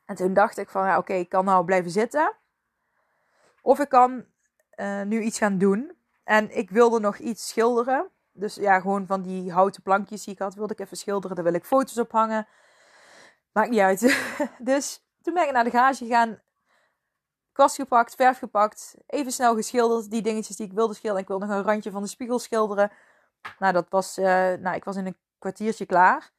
En 0.05 0.17
toen 0.17 0.35
dacht 0.35 0.59
ik 0.59 0.69
van, 0.69 0.87
ja, 0.87 0.99
oké, 0.99 1.13
ik 1.13 1.29
kan 1.29 1.45
nou 1.45 1.65
blijven 1.65 1.91
zitten. 1.91 2.33
Of 3.63 3.79
ik 3.79 3.89
kan 3.89 4.25
uh, 4.77 5.03
nu 5.03 5.21
iets 5.21 5.39
gaan 5.39 5.59
doen. 5.59 5.93
En 6.25 6.57
ik 6.57 6.71
wilde 6.71 7.01
nog 7.01 7.19
iets 7.19 7.49
schilderen. 7.49 8.09
Dus 8.33 8.55
ja, 8.55 8.81
gewoon 8.81 9.07
van 9.07 9.23
die 9.23 9.53
houten 9.53 9.83
plankjes 9.83 10.25
die 10.25 10.35
ik 10.35 10.41
had, 10.41 10.55
wilde 10.55 10.73
ik 10.73 10.81
even 10.81 10.97
schilderen. 10.97 11.37
Daar 11.37 11.45
wil 11.45 11.55
ik 11.55 11.65
foto's 11.65 11.99
op 11.99 12.13
hangen. 12.13 12.47
Maakt 13.53 13.71
niet 13.71 13.81
uit. 13.81 14.01
dus 14.59 15.05
toen 15.23 15.35
ben 15.35 15.47
ik 15.47 15.53
naar 15.53 15.65
de 15.65 15.71
garage 15.71 16.05
gegaan 16.05 16.41
kwast 17.53 17.75
gepakt, 17.75 18.15
verf 18.15 18.39
gepakt, 18.39 18.95
even 19.07 19.33
snel 19.33 19.55
geschilderd. 19.55 20.11
Die 20.11 20.23
dingetjes 20.23 20.57
die 20.57 20.67
ik 20.67 20.73
wilde 20.73 20.95
schilderen. 20.95 21.23
Ik 21.23 21.29
wilde 21.29 21.47
nog 21.47 21.57
een 21.57 21.63
randje 21.63 21.91
van 21.91 22.03
de 22.03 22.09
spiegel 22.09 22.39
schilderen. 22.39 22.91
Nou, 23.59 23.73
dat 23.73 23.87
was, 23.89 24.19
uh, 24.19 24.25
nou, 24.53 24.77
ik 24.77 24.85
was 24.85 24.97
in 24.97 25.07
een 25.07 25.17
kwartiertje 25.39 25.87
klaar. 25.87 26.33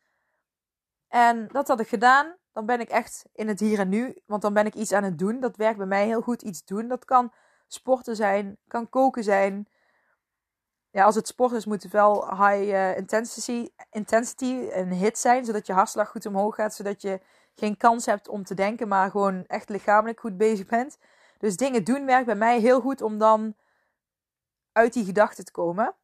En 1.08 1.48
dat 1.48 1.68
had 1.68 1.80
ik 1.80 1.88
gedaan. 1.88 2.36
Dan 2.52 2.66
ben 2.66 2.80
ik 2.80 2.90
echt 2.90 3.26
in 3.34 3.48
het 3.48 3.60
hier 3.60 3.80
en 3.80 3.90
nu. 3.90 4.22
Want 4.26 4.42
dan 4.42 4.54
ben 4.54 4.66
ik 4.66 4.76
iets 4.76 4.92
aan 4.92 5.04
het 5.04 5.20
doen. 5.20 5.40
Dat 5.40 5.56
werkt 5.56 5.78
bij 5.78 5.86
mij 5.86 6.06
heel 6.06 6.22
goed. 6.22 6.42
Iets 6.42 6.66
doen. 6.66 6.88
Dat 6.88 7.06
kan 7.06 7.34
sporten 7.68 8.16
zijn. 8.16 8.58
Kan 8.68 8.90
koken 8.90 9.24
zijn. 9.24 9.68
Ja, 10.90 11.04
als 11.04 11.16
het 11.16 11.28
sport 11.28 11.52
is, 11.52 11.66
moet 11.66 11.84
het 11.84 11.92
wel 11.92 12.30
high 12.30 12.72
uh, 12.72 12.98
intensity, 12.98 13.70
intensity 13.90 14.70
en 14.70 14.90
hit 14.90 15.18
zijn. 15.18 15.46
Zodat 15.46 15.68
je 15.68 15.74
hartslag 15.74 16.10
goed 16.10 16.26
omhoog 16.26 16.56
gaat. 16.56 16.74
Zodat 16.74 17.02
je 17.02 17.22
geen 17.56 17.78
kans 17.78 18.06
hebt 18.06 18.28
om 18.28 18.44
te 18.44 18.54
denken, 18.54 18.88
maar 18.88 19.12
gewoon 19.12 19.46
echt 19.46 19.70
lichamelijk 19.70 20.20
goed 20.20 20.38
bezig 20.38 20.66
bent. 20.66 20.98
Dus 21.38 21.58
dingen 21.58 21.84
doen 21.84 22.06
werkt 22.06 22.26
bij 22.26 22.36
mij 22.36 22.60
heel 22.60 22.82
goed 22.82 23.02
om 23.02 23.18
dan 23.18 23.56
uit 24.72 24.94
die 24.94 25.06
gedachten 25.06 25.46
te 25.46 25.52
komen. 25.52 25.96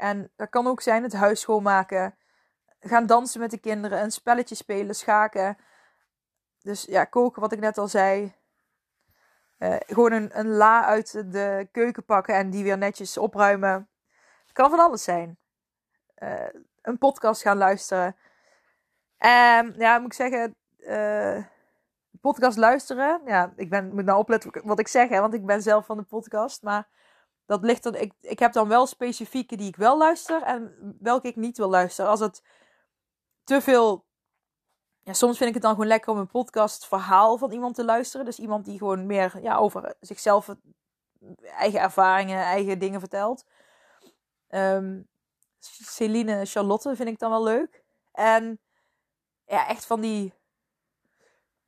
En 0.00 0.32
dat 0.36 0.48
kan 0.48 0.66
ook 0.66 0.80
zijn 0.80 1.02
het 1.02 1.12
huis 1.12 1.40
schoonmaken, 1.40 2.16
gaan 2.80 3.06
dansen 3.06 3.40
met 3.40 3.50
de 3.50 3.58
kinderen, 3.58 4.02
een 4.02 4.12
spelletje 4.12 4.54
spelen, 4.54 4.94
schaken. 4.94 5.56
Dus 6.62 6.84
ja, 6.84 7.04
koken, 7.04 7.40
wat 7.40 7.52
ik 7.52 7.60
net 7.60 7.78
al 7.78 7.88
zei. 7.88 8.34
Uh, 9.58 9.76
gewoon 9.86 10.12
een, 10.12 10.38
een 10.38 10.48
la 10.48 10.84
uit 10.84 11.32
de 11.32 11.68
keuken 11.72 12.04
pakken 12.04 12.34
en 12.34 12.50
die 12.50 12.64
weer 12.64 12.78
netjes 12.78 13.18
opruimen. 13.18 13.88
Het 14.42 14.52
kan 14.52 14.70
van 14.70 14.78
alles 14.78 15.02
zijn. 15.02 15.38
Uh, 16.18 16.48
een 16.82 16.98
podcast 16.98 17.42
gaan 17.42 17.56
luisteren. 17.56 18.16
En 19.18 19.74
ja, 19.76 19.98
moet 19.98 20.06
ik 20.06 20.30
zeggen, 20.30 20.56
uh, 20.78 21.44
podcast 22.20 22.58
luisteren. 22.58 23.20
Ja, 23.24 23.52
ik 23.56 23.70
ben, 23.70 23.94
moet 23.94 24.04
nou 24.04 24.18
opletten 24.18 24.60
wat 24.64 24.78
ik 24.78 24.88
zeg, 24.88 25.08
hè, 25.08 25.20
want 25.20 25.34
ik 25.34 25.46
ben 25.46 25.62
zelf 25.62 25.86
van 25.86 25.96
de 25.96 26.02
podcast. 26.02 26.62
Maar 26.62 26.88
dat 27.50 27.62
ligt 27.62 27.82
dan. 27.82 27.94
Ik, 27.94 28.12
ik 28.20 28.38
heb 28.38 28.52
dan 28.52 28.68
wel 28.68 28.86
specifieke 28.86 29.56
die 29.56 29.68
ik 29.68 29.76
wel 29.76 29.98
luister 29.98 30.42
en 30.42 30.74
welke 31.00 31.28
ik 31.28 31.36
niet 31.36 31.56
wil 31.56 31.68
luisteren. 31.68 32.10
Als 32.10 32.20
het 32.20 32.42
te 33.44 33.60
veel. 33.60 34.06
Ja, 35.00 35.12
soms 35.12 35.36
vind 35.36 35.48
ik 35.48 35.54
het 35.54 35.62
dan 35.62 35.72
gewoon 35.72 35.86
lekker 35.86 36.12
om 36.12 36.18
een 36.18 36.26
podcast 36.26 36.86
verhaal 36.86 37.38
van 37.38 37.52
iemand 37.52 37.74
te 37.74 37.84
luisteren. 37.84 38.26
Dus 38.26 38.38
iemand 38.38 38.64
die 38.64 38.78
gewoon 38.78 39.06
meer 39.06 39.42
ja, 39.42 39.56
over 39.56 39.94
zichzelf, 40.00 40.54
eigen 41.42 41.80
ervaringen, 41.80 42.38
eigen 42.38 42.78
dingen 42.78 43.00
vertelt. 43.00 43.44
Um, 44.48 45.08
Celine 45.84 46.46
Charlotte 46.46 46.96
vind 46.96 47.08
ik 47.08 47.18
dan 47.18 47.30
wel 47.30 47.42
leuk. 47.42 47.84
En 48.12 48.60
ja, 49.44 49.66
echt 49.66 49.86
van 49.86 50.00
die 50.00 50.34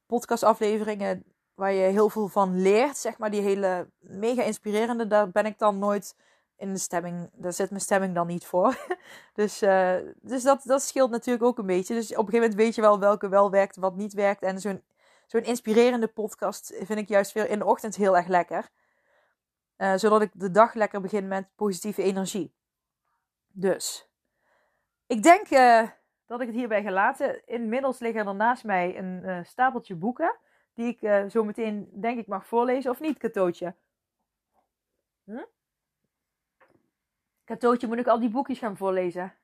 podcastafleveringen 0.07 1.32
waar 1.55 1.73
je 1.73 1.83
heel 1.83 2.09
veel 2.09 2.29
van 2.29 2.63
leert, 2.63 2.97
zeg 2.97 3.19
maar, 3.19 3.31
die 3.31 3.41
hele 3.41 3.91
mega 3.99 4.43
inspirerende, 4.43 5.07
daar 5.07 5.31
ben 5.31 5.47
ik 5.47 5.59
dan 5.59 5.79
nooit 5.79 6.17
in 6.57 6.73
de 6.73 6.79
stemming, 6.79 7.31
daar 7.33 7.53
zit 7.53 7.71
mijn 7.71 7.83
stemming 7.83 8.15
dan 8.15 8.27
niet 8.27 8.47
voor. 8.47 8.77
dus 9.35 9.63
uh, 9.63 9.97
dus 10.21 10.43
dat, 10.43 10.63
dat 10.65 10.83
scheelt 10.83 11.11
natuurlijk 11.11 11.45
ook 11.45 11.59
een 11.59 11.67
beetje. 11.67 11.95
Dus 11.95 12.05
op 12.05 12.11
een 12.11 12.17
gegeven 12.25 12.41
moment 12.41 12.61
weet 12.61 12.75
je 12.75 12.81
wel 12.81 12.99
welke 12.99 13.29
wel 13.29 13.51
werkt, 13.51 13.77
wat 13.77 13.97
niet 13.97 14.13
werkt. 14.13 14.43
En 14.43 14.61
zo'n 14.61 14.83
zo'n 15.27 15.43
inspirerende 15.45 16.07
podcast 16.07 16.75
vind 16.77 16.99
ik 16.99 17.09
juist 17.09 17.33
weer 17.33 17.49
in 17.49 17.59
de 17.59 17.65
ochtend 17.65 17.97
heel 17.97 18.17
erg 18.17 18.27
lekker. 18.27 18.69
Uh, 19.77 19.95
zodat 19.97 20.23
ik 20.23 20.31
de 20.35 20.51
dag 20.51 20.75
lekker 20.75 21.01
begin 21.01 21.29
met 21.29 21.49
positieve 21.57 22.03
energie. 22.03 22.55
Dus, 23.53 24.09
ik 25.07 25.23
denk 25.23 25.51
uh, 25.51 25.89
dat 26.27 26.41
ik 26.41 26.47
het 26.47 26.57
hierbij 26.57 26.83
gelaten. 26.83 27.47
Inmiddels 27.47 27.99
liggen 27.99 28.27
er 28.27 28.35
naast 28.35 28.65
mij 28.65 28.99
een 28.99 29.47
stapeltje 29.47 29.95
boeken. 29.95 30.37
Die 30.75 30.87
ik 30.87 31.03
uh, 31.03 31.29
zo 31.29 31.45
meteen 31.45 31.89
denk 31.93 32.19
ik 32.19 32.27
mag 32.27 32.47
voorlezen. 32.47 32.91
Of 32.91 33.01
niet, 33.01 33.19
Katootje? 33.19 33.75
Hm? 35.25 35.45
Katootje, 37.45 37.87
moet 37.87 37.99
ik 37.99 38.07
al 38.07 38.21
die 38.21 38.31
boekjes 38.31 38.59
gaan 38.59 38.77
voorlezen? 38.77 39.35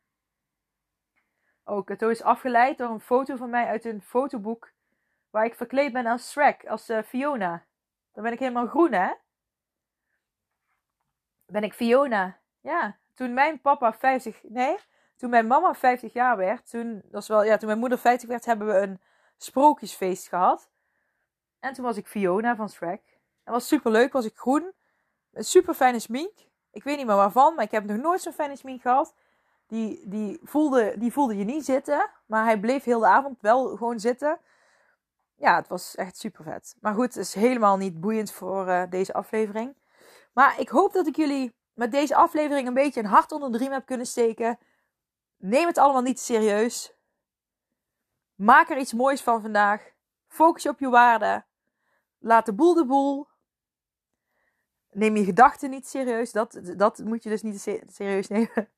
Oh, 1.64 1.84
Kato 1.84 2.08
is 2.08 2.22
afgeleid 2.22 2.78
door 2.78 2.90
een 2.90 3.00
foto 3.00 3.36
van 3.36 3.50
mij 3.50 3.66
uit 3.66 3.84
een 3.84 4.02
fotoboek. 4.02 4.70
Waar 5.30 5.44
ik 5.44 5.54
verkleed 5.54 5.92
ben 5.92 6.06
als 6.06 6.30
Shrek, 6.30 6.66
als 6.66 6.90
uh, 6.90 7.02
Fiona. 7.02 7.64
Dan 8.12 8.22
ben 8.22 8.32
ik 8.32 8.38
helemaal 8.38 8.66
groen, 8.66 8.92
hè? 8.92 9.12
Ben 11.46 11.62
ik 11.62 11.72
Fiona. 11.72 12.38
Ja, 12.60 12.96
toen 13.14 13.34
mijn 13.34 13.60
papa 13.60 13.92
50... 13.92 14.42
Nee, 14.42 14.76
toen 15.16 15.30
mijn 15.30 15.46
mama 15.46 15.74
50 15.74 16.12
jaar 16.12 16.36
werd, 16.36 16.70
toen, 16.70 17.02
dat 17.04 17.22
is 17.22 17.28
wel, 17.28 17.44
ja, 17.44 17.56
toen 17.56 17.68
mijn 17.68 17.80
moeder 17.80 17.98
50 17.98 18.28
werd, 18.28 18.44
hebben 18.44 18.66
we 18.66 18.74
een 18.74 19.00
sprookjesfeest 19.36 20.28
gehad. 20.28 20.70
En 21.60 21.72
toen 21.72 21.84
was 21.84 21.96
ik 21.96 22.06
Fiona 22.06 22.56
van 22.56 22.68
Shrek. 22.68 23.02
Dat 23.44 23.54
was 23.54 23.68
super 23.68 23.90
leuk, 23.90 24.12
was 24.12 24.24
ik 24.24 24.36
groen. 24.36 24.72
Een 25.32 25.44
super 25.44 25.74
fijne 25.74 25.98
smink. 25.98 26.32
Ik 26.70 26.84
weet 26.84 26.96
niet 26.96 27.06
meer 27.06 27.16
waarvan, 27.16 27.54
maar 27.54 27.64
ik 27.64 27.70
heb 27.70 27.84
nog 27.84 27.96
nooit 27.96 28.20
zo'n 28.20 28.32
fijne 28.32 28.56
smink 28.56 28.80
gehad. 28.80 29.14
die, 29.66 30.08
die, 30.08 30.40
voelde, 30.42 30.94
die 30.98 31.12
voelde 31.12 31.36
je 31.36 31.44
niet 31.44 31.64
zitten. 31.64 32.10
Maar 32.26 32.44
hij 32.44 32.60
bleef 32.60 32.84
heel 32.84 33.00
de 33.00 33.06
avond 33.06 33.40
wel 33.40 33.76
gewoon 33.76 34.00
zitten. 34.00 34.40
Ja, 35.34 35.56
het 35.56 35.68
was 35.68 35.94
echt 35.94 36.16
super 36.16 36.44
vet. 36.44 36.76
Maar 36.80 36.94
goed, 36.94 37.14
het 37.14 37.16
is 37.16 37.34
helemaal 37.34 37.76
niet 37.76 38.00
boeiend 38.00 38.32
voor 38.32 38.68
uh, 38.68 38.82
deze 38.90 39.12
aflevering. 39.12 39.76
Maar 40.32 40.60
ik 40.60 40.68
hoop 40.68 40.92
dat 40.92 41.06
ik 41.06 41.16
jullie 41.16 41.54
met 41.74 41.92
deze 41.92 42.14
aflevering 42.14 42.68
een 42.68 42.74
beetje 42.74 43.00
een 43.00 43.06
hart 43.06 43.32
onder 43.32 43.52
de 43.52 43.58
riem 43.58 43.72
heb 43.72 43.86
kunnen 43.86 44.06
steken. 44.06 44.58
Neem 45.36 45.66
het 45.66 45.78
allemaal 45.78 46.02
niet 46.02 46.20
serieus. 46.20 46.92
Maak 48.34 48.70
er 48.70 48.78
iets 48.78 48.92
moois 48.92 49.22
van 49.22 49.42
vandaag. 49.42 49.90
Focus 50.28 50.62
je 50.62 50.68
op 50.68 50.78
je 50.78 50.88
waarden. 50.88 51.46
Laat 52.18 52.46
de 52.46 52.54
boel 52.54 52.74
de 52.74 52.86
boel. 52.86 53.26
Neem 54.90 55.16
je 55.16 55.24
gedachten 55.24 55.70
niet 55.70 55.88
serieus. 55.88 56.32
Dat, 56.32 56.60
dat 56.76 56.98
moet 56.98 57.22
je 57.22 57.28
dus 57.28 57.42
niet 57.42 57.60
serieus 57.86 58.28
nemen. 58.36 58.68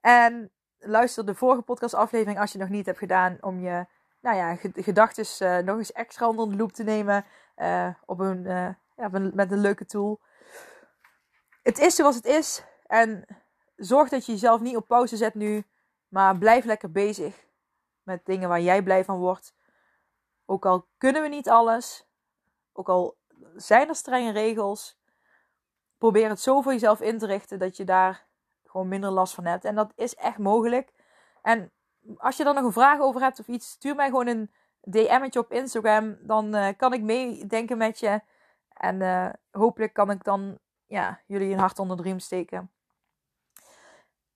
En 0.00 0.50
luister 0.78 1.26
de 1.26 1.34
vorige 1.34 1.62
podcastaflevering 1.62 2.40
als 2.40 2.52
je 2.52 2.58
nog 2.58 2.68
niet 2.68 2.86
hebt 2.86 2.98
gedaan. 2.98 3.38
Om 3.40 3.60
je 3.60 3.86
nou 4.20 4.36
ja, 4.36 4.56
gedachten 4.74 5.24
uh, 5.42 5.64
nog 5.64 5.78
eens 5.78 5.92
extra 5.92 6.28
onder 6.28 6.50
de 6.50 6.56
loep 6.56 6.72
te 6.72 6.82
nemen. 6.82 7.24
Uh, 7.56 7.88
op 8.04 8.20
een, 8.20 8.44
uh, 8.44 8.68
ja, 8.96 9.08
met 9.08 9.52
een 9.52 9.60
leuke 9.60 9.84
tool. 9.84 10.20
Het 11.62 11.78
is 11.78 11.94
zoals 11.94 12.14
het 12.14 12.24
is. 12.24 12.64
En 12.86 13.24
zorg 13.76 14.08
dat 14.08 14.26
je 14.26 14.32
jezelf 14.32 14.60
niet 14.60 14.76
op 14.76 14.86
pauze 14.86 15.16
zet 15.16 15.34
nu. 15.34 15.64
Maar 16.08 16.38
blijf 16.38 16.64
lekker 16.64 16.90
bezig 16.90 17.46
met 18.02 18.24
dingen 18.24 18.48
waar 18.48 18.60
jij 18.60 18.82
blij 18.82 19.04
van 19.04 19.18
wordt. 19.18 19.54
Ook 20.44 20.66
al 20.66 20.86
kunnen 20.98 21.22
we 21.22 21.28
niet 21.28 21.48
alles. 21.48 22.05
Ook 22.76 22.88
al 22.88 23.16
zijn 23.56 23.88
er 23.88 23.94
strenge 23.94 24.32
regels. 24.32 24.98
Probeer 25.98 26.28
het 26.28 26.40
zo 26.40 26.60
voor 26.60 26.72
jezelf 26.72 27.00
in 27.00 27.18
te 27.18 27.26
richten 27.26 27.58
dat 27.58 27.76
je 27.76 27.84
daar 27.84 28.26
gewoon 28.64 28.88
minder 28.88 29.10
last 29.10 29.34
van 29.34 29.44
hebt. 29.44 29.64
En 29.64 29.74
dat 29.74 29.92
is 29.94 30.14
echt 30.14 30.38
mogelijk. 30.38 30.92
En 31.42 31.72
als 32.16 32.36
je 32.36 32.44
er 32.44 32.54
nog 32.54 32.64
een 32.64 32.72
vraag 32.72 33.00
over 33.00 33.20
hebt 33.20 33.40
of 33.40 33.48
iets, 33.48 33.70
stuur 33.70 33.94
mij 33.94 34.06
gewoon 34.06 34.26
een 34.26 34.50
DM'tje 34.80 35.40
op 35.40 35.52
Instagram. 35.52 36.16
Dan 36.20 36.54
uh, 36.54 36.68
kan 36.76 36.92
ik 36.92 37.02
meedenken 37.02 37.78
met 37.78 37.98
je. 37.98 38.20
En 38.68 39.00
uh, 39.00 39.28
hopelijk 39.50 39.92
kan 39.92 40.10
ik 40.10 40.24
dan 40.24 40.58
ja, 40.86 41.20
jullie 41.26 41.52
een 41.52 41.58
hart 41.58 41.78
onder 41.78 41.96
de 41.96 42.02
riem 42.02 42.18
steken. 42.18 42.70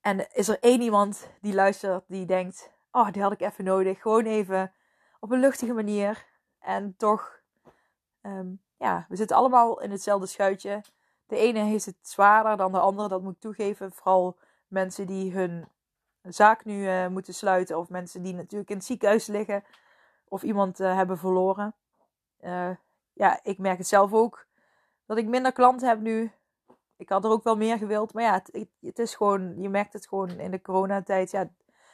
En 0.00 0.32
is 0.32 0.48
er 0.48 0.58
één 0.60 0.80
iemand 0.80 1.30
die 1.40 1.54
luistert 1.54 2.04
die 2.06 2.26
denkt: 2.26 2.70
Oh, 2.90 3.10
die 3.10 3.22
had 3.22 3.32
ik 3.32 3.40
even 3.40 3.64
nodig. 3.64 4.00
Gewoon 4.00 4.24
even 4.24 4.72
op 5.20 5.30
een 5.30 5.40
luchtige 5.40 5.72
manier. 5.72 6.26
En 6.58 6.94
toch, 6.96 7.39
um, 8.22 8.62
ja, 8.76 9.06
we 9.08 9.16
zitten 9.16 9.36
allemaal 9.36 9.80
in 9.80 9.90
hetzelfde 9.90 10.26
schuitje. 10.26 10.82
De 11.26 11.36
ene 11.36 11.58
heeft 11.58 11.84
het 11.84 11.96
zwaarder 12.00 12.56
dan 12.56 12.72
de 12.72 12.78
andere, 12.78 13.08
dat 13.08 13.22
moet 13.22 13.34
ik 13.34 13.40
toegeven. 13.40 13.92
Vooral 13.92 14.36
mensen 14.68 15.06
die 15.06 15.32
hun 15.32 15.68
zaak 16.22 16.64
nu 16.64 16.84
uh, 16.84 17.06
moeten 17.06 17.34
sluiten. 17.34 17.78
Of 17.78 17.88
mensen 17.88 18.22
die 18.22 18.34
natuurlijk 18.34 18.70
in 18.70 18.76
het 18.76 18.84
ziekenhuis 18.84 19.26
liggen. 19.26 19.64
Of 20.28 20.42
iemand 20.42 20.80
uh, 20.80 20.96
hebben 20.96 21.18
verloren. 21.18 21.74
Uh, 22.40 22.70
ja, 23.12 23.40
ik 23.42 23.58
merk 23.58 23.78
het 23.78 23.86
zelf 23.86 24.12
ook. 24.12 24.46
Dat 25.06 25.16
ik 25.16 25.26
minder 25.26 25.52
klanten 25.52 25.88
heb 25.88 26.00
nu. 26.00 26.32
Ik 26.96 27.08
had 27.08 27.24
er 27.24 27.30
ook 27.30 27.44
wel 27.44 27.56
meer 27.56 27.78
gewild. 27.78 28.12
Maar 28.12 28.22
ja, 28.22 28.32
het, 28.32 28.66
het 28.80 28.98
is 28.98 29.14
gewoon, 29.14 29.60
je 29.60 29.68
merkt 29.68 29.92
het 29.92 30.06
gewoon 30.06 30.30
in 30.30 30.50
de 30.50 30.62
coronatijd. 30.62 31.30
Ja, 31.30 31.50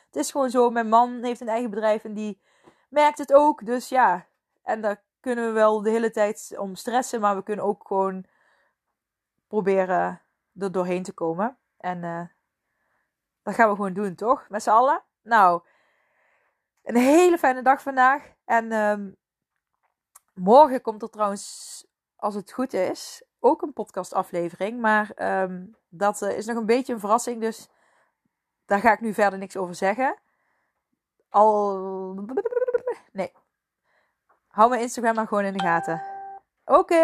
het 0.06 0.16
is 0.16 0.30
gewoon 0.30 0.50
zo. 0.50 0.70
Mijn 0.70 0.88
man 0.88 1.22
heeft 1.22 1.40
een 1.40 1.48
eigen 1.48 1.70
bedrijf 1.70 2.04
en 2.04 2.14
die 2.14 2.40
merkt 2.88 3.18
het 3.18 3.32
ook. 3.32 3.66
Dus 3.66 3.88
ja, 3.88 4.26
en 4.62 4.80
daar 4.80 5.04
kunnen 5.26 5.46
we 5.46 5.52
wel 5.52 5.82
de 5.82 5.90
hele 5.90 6.10
tijd 6.10 6.54
om 6.58 6.74
stressen. 6.74 7.20
Maar 7.20 7.36
we 7.36 7.42
kunnen 7.42 7.64
ook 7.64 7.86
gewoon 7.86 8.24
proberen 9.46 10.22
er 10.58 10.72
doorheen 10.72 11.02
te 11.02 11.12
komen. 11.12 11.58
En 11.76 12.02
uh, 12.02 12.26
dat 13.42 13.54
gaan 13.54 13.68
we 13.68 13.74
gewoon 13.74 13.92
doen, 13.92 14.14
toch? 14.14 14.48
Met 14.48 14.62
z'n 14.62 14.70
allen. 14.70 15.02
Nou, 15.22 15.62
een 16.82 16.96
hele 16.96 17.38
fijne 17.38 17.62
dag 17.62 17.82
vandaag. 17.82 18.32
En 18.44 18.72
um, 18.72 19.16
morgen 20.34 20.80
komt 20.80 21.02
er 21.02 21.10
trouwens, 21.10 21.86
als 22.16 22.34
het 22.34 22.52
goed 22.52 22.72
is, 22.72 23.24
ook 23.38 23.62
een 23.62 23.72
podcastaflevering. 23.72 24.80
Maar 24.80 25.40
um, 25.42 25.76
dat 25.88 26.22
uh, 26.22 26.36
is 26.36 26.46
nog 26.46 26.56
een 26.56 26.66
beetje 26.66 26.92
een 26.92 27.00
verrassing. 27.00 27.40
Dus 27.40 27.68
daar 28.64 28.80
ga 28.80 28.92
ik 28.92 29.00
nu 29.00 29.14
verder 29.14 29.38
niks 29.38 29.56
over 29.56 29.74
zeggen. 29.74 30.18
Al. 31.28 32.14
Hou 34.56 34.68
mijn 34.68 34.80
Instagram 34.80 35.14
maar 35.14 35.26
gewoon 35.26 35.44
in 35.44 35.52
de 35.52 35.62
gaten. 35.62 36.02
Oké, 36.64 36.96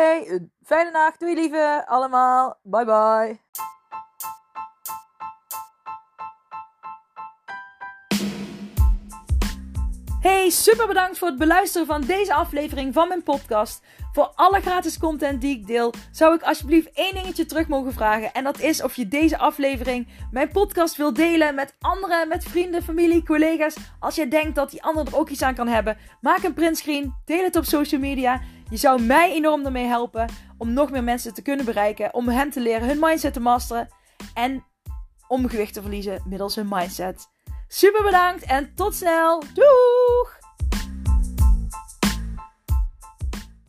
fijne 0.62 0.90
nacht. 0.90 1.20
Doei 1.20 1.34
lieve 1.34 1.82
allemaal. 1.86 2.58
Bye 2.62 2.84
bye. 2.84 3.40
Hey, 10.22 10.50
super 10.50 10.86
bedankt 10.86 11.18
voor 11.18 11.28
het 11.28 11.38
beluisteren 11.38 11.86
van 11.86 12.00
deze 12.00 12.34
aflevering 12.34 12.94
van 12.94 13.08
mijn 13.08 13.22
podcast. 13.22 13.82
Voor 14.12 14.32
alle 14.34 14.60
gratis 14.60 14.98
content 14.98 15.40
die 15.40 15.58
ik 15.58 15.66
deel, 15.66 15.94
zou 16.12 16.34
ik 16.34 16.42
alsjeblieft 16.42 16.90
één 16.92 17.14
dingetje 17.14 17.46
terug 17.46 17.68
mogen 17.68 17.92
vragen. 17.92 18.32
En 18.32 18.44
dat 18.44 18.60
is 18.60 18.82
of 18.82 18.96
je 18.96 19.08
deze 19.08 19.38
aflevering, 19.38 20.08
mijn 20.30 20.48
podcast, 20.48 20.96
wil 20.96 21.12
delen 21.12 21.54
met 21.54 21.74
anderen, 21.78 22.28
met 22.28 22.44
vrienden, 22.44 22.82
familie, 22.82 23.24
collega's. 23.24 23.76
Als 23.98 24.14
je 24.14 24.28
denkt 24.28 24.54
dat 24.54 24.70
die 24.70 24.82
ander 24.82 25.06
er 25.06 25.16
ook 25.16 25.28
iets 25.28 25.42
aan 25.42 25.54
kan 25.54 25.68
hebben, 25.68 25.96
maak 26.20 26.42
een 26.42 26.54
printscreen, 26.54 27.14
deel 27.24 27.44
het 27.44 27.56
op 27.56 27.64
social 27.64 28.00
media. 28.00 28.40
Je 28.70 28.76
zou 28.76 29.02
mij 29.02 29.32
enorm 29.32 29.64
ermee 29.64 29.86
helpen 29.86 30.28
om 30.58 30.72
nog 30.72 30.90
meer 30.90 31.04
mensen 31.04 31.34
te 31.34 31.42
kunnen 31.42 31.64
bereiken, 31.64 32.14
om 32.14 32.28
hen 32.28 32.50
te 32.50 32.60
leren 32.60 32.88
hun 32.88 33.00
mindset 33.00 33.32
te 33.32 33.40
masteren 33.40 33.88
en 34.34 34.64
om 35.28 35.48
gewicht 35.48 35.74
te 35.74 35.80
verliezen 35.80 36.22
middels 36.26 36.54
hun 36.54 36.68
mindset. 36.68 37.31
Super 37.74 38.02
bedankt 38.02 38.44
en 38.44 38.74
tot 38.74 38.94
snel. 38.94 39.42
Doeg! 39.54 40.41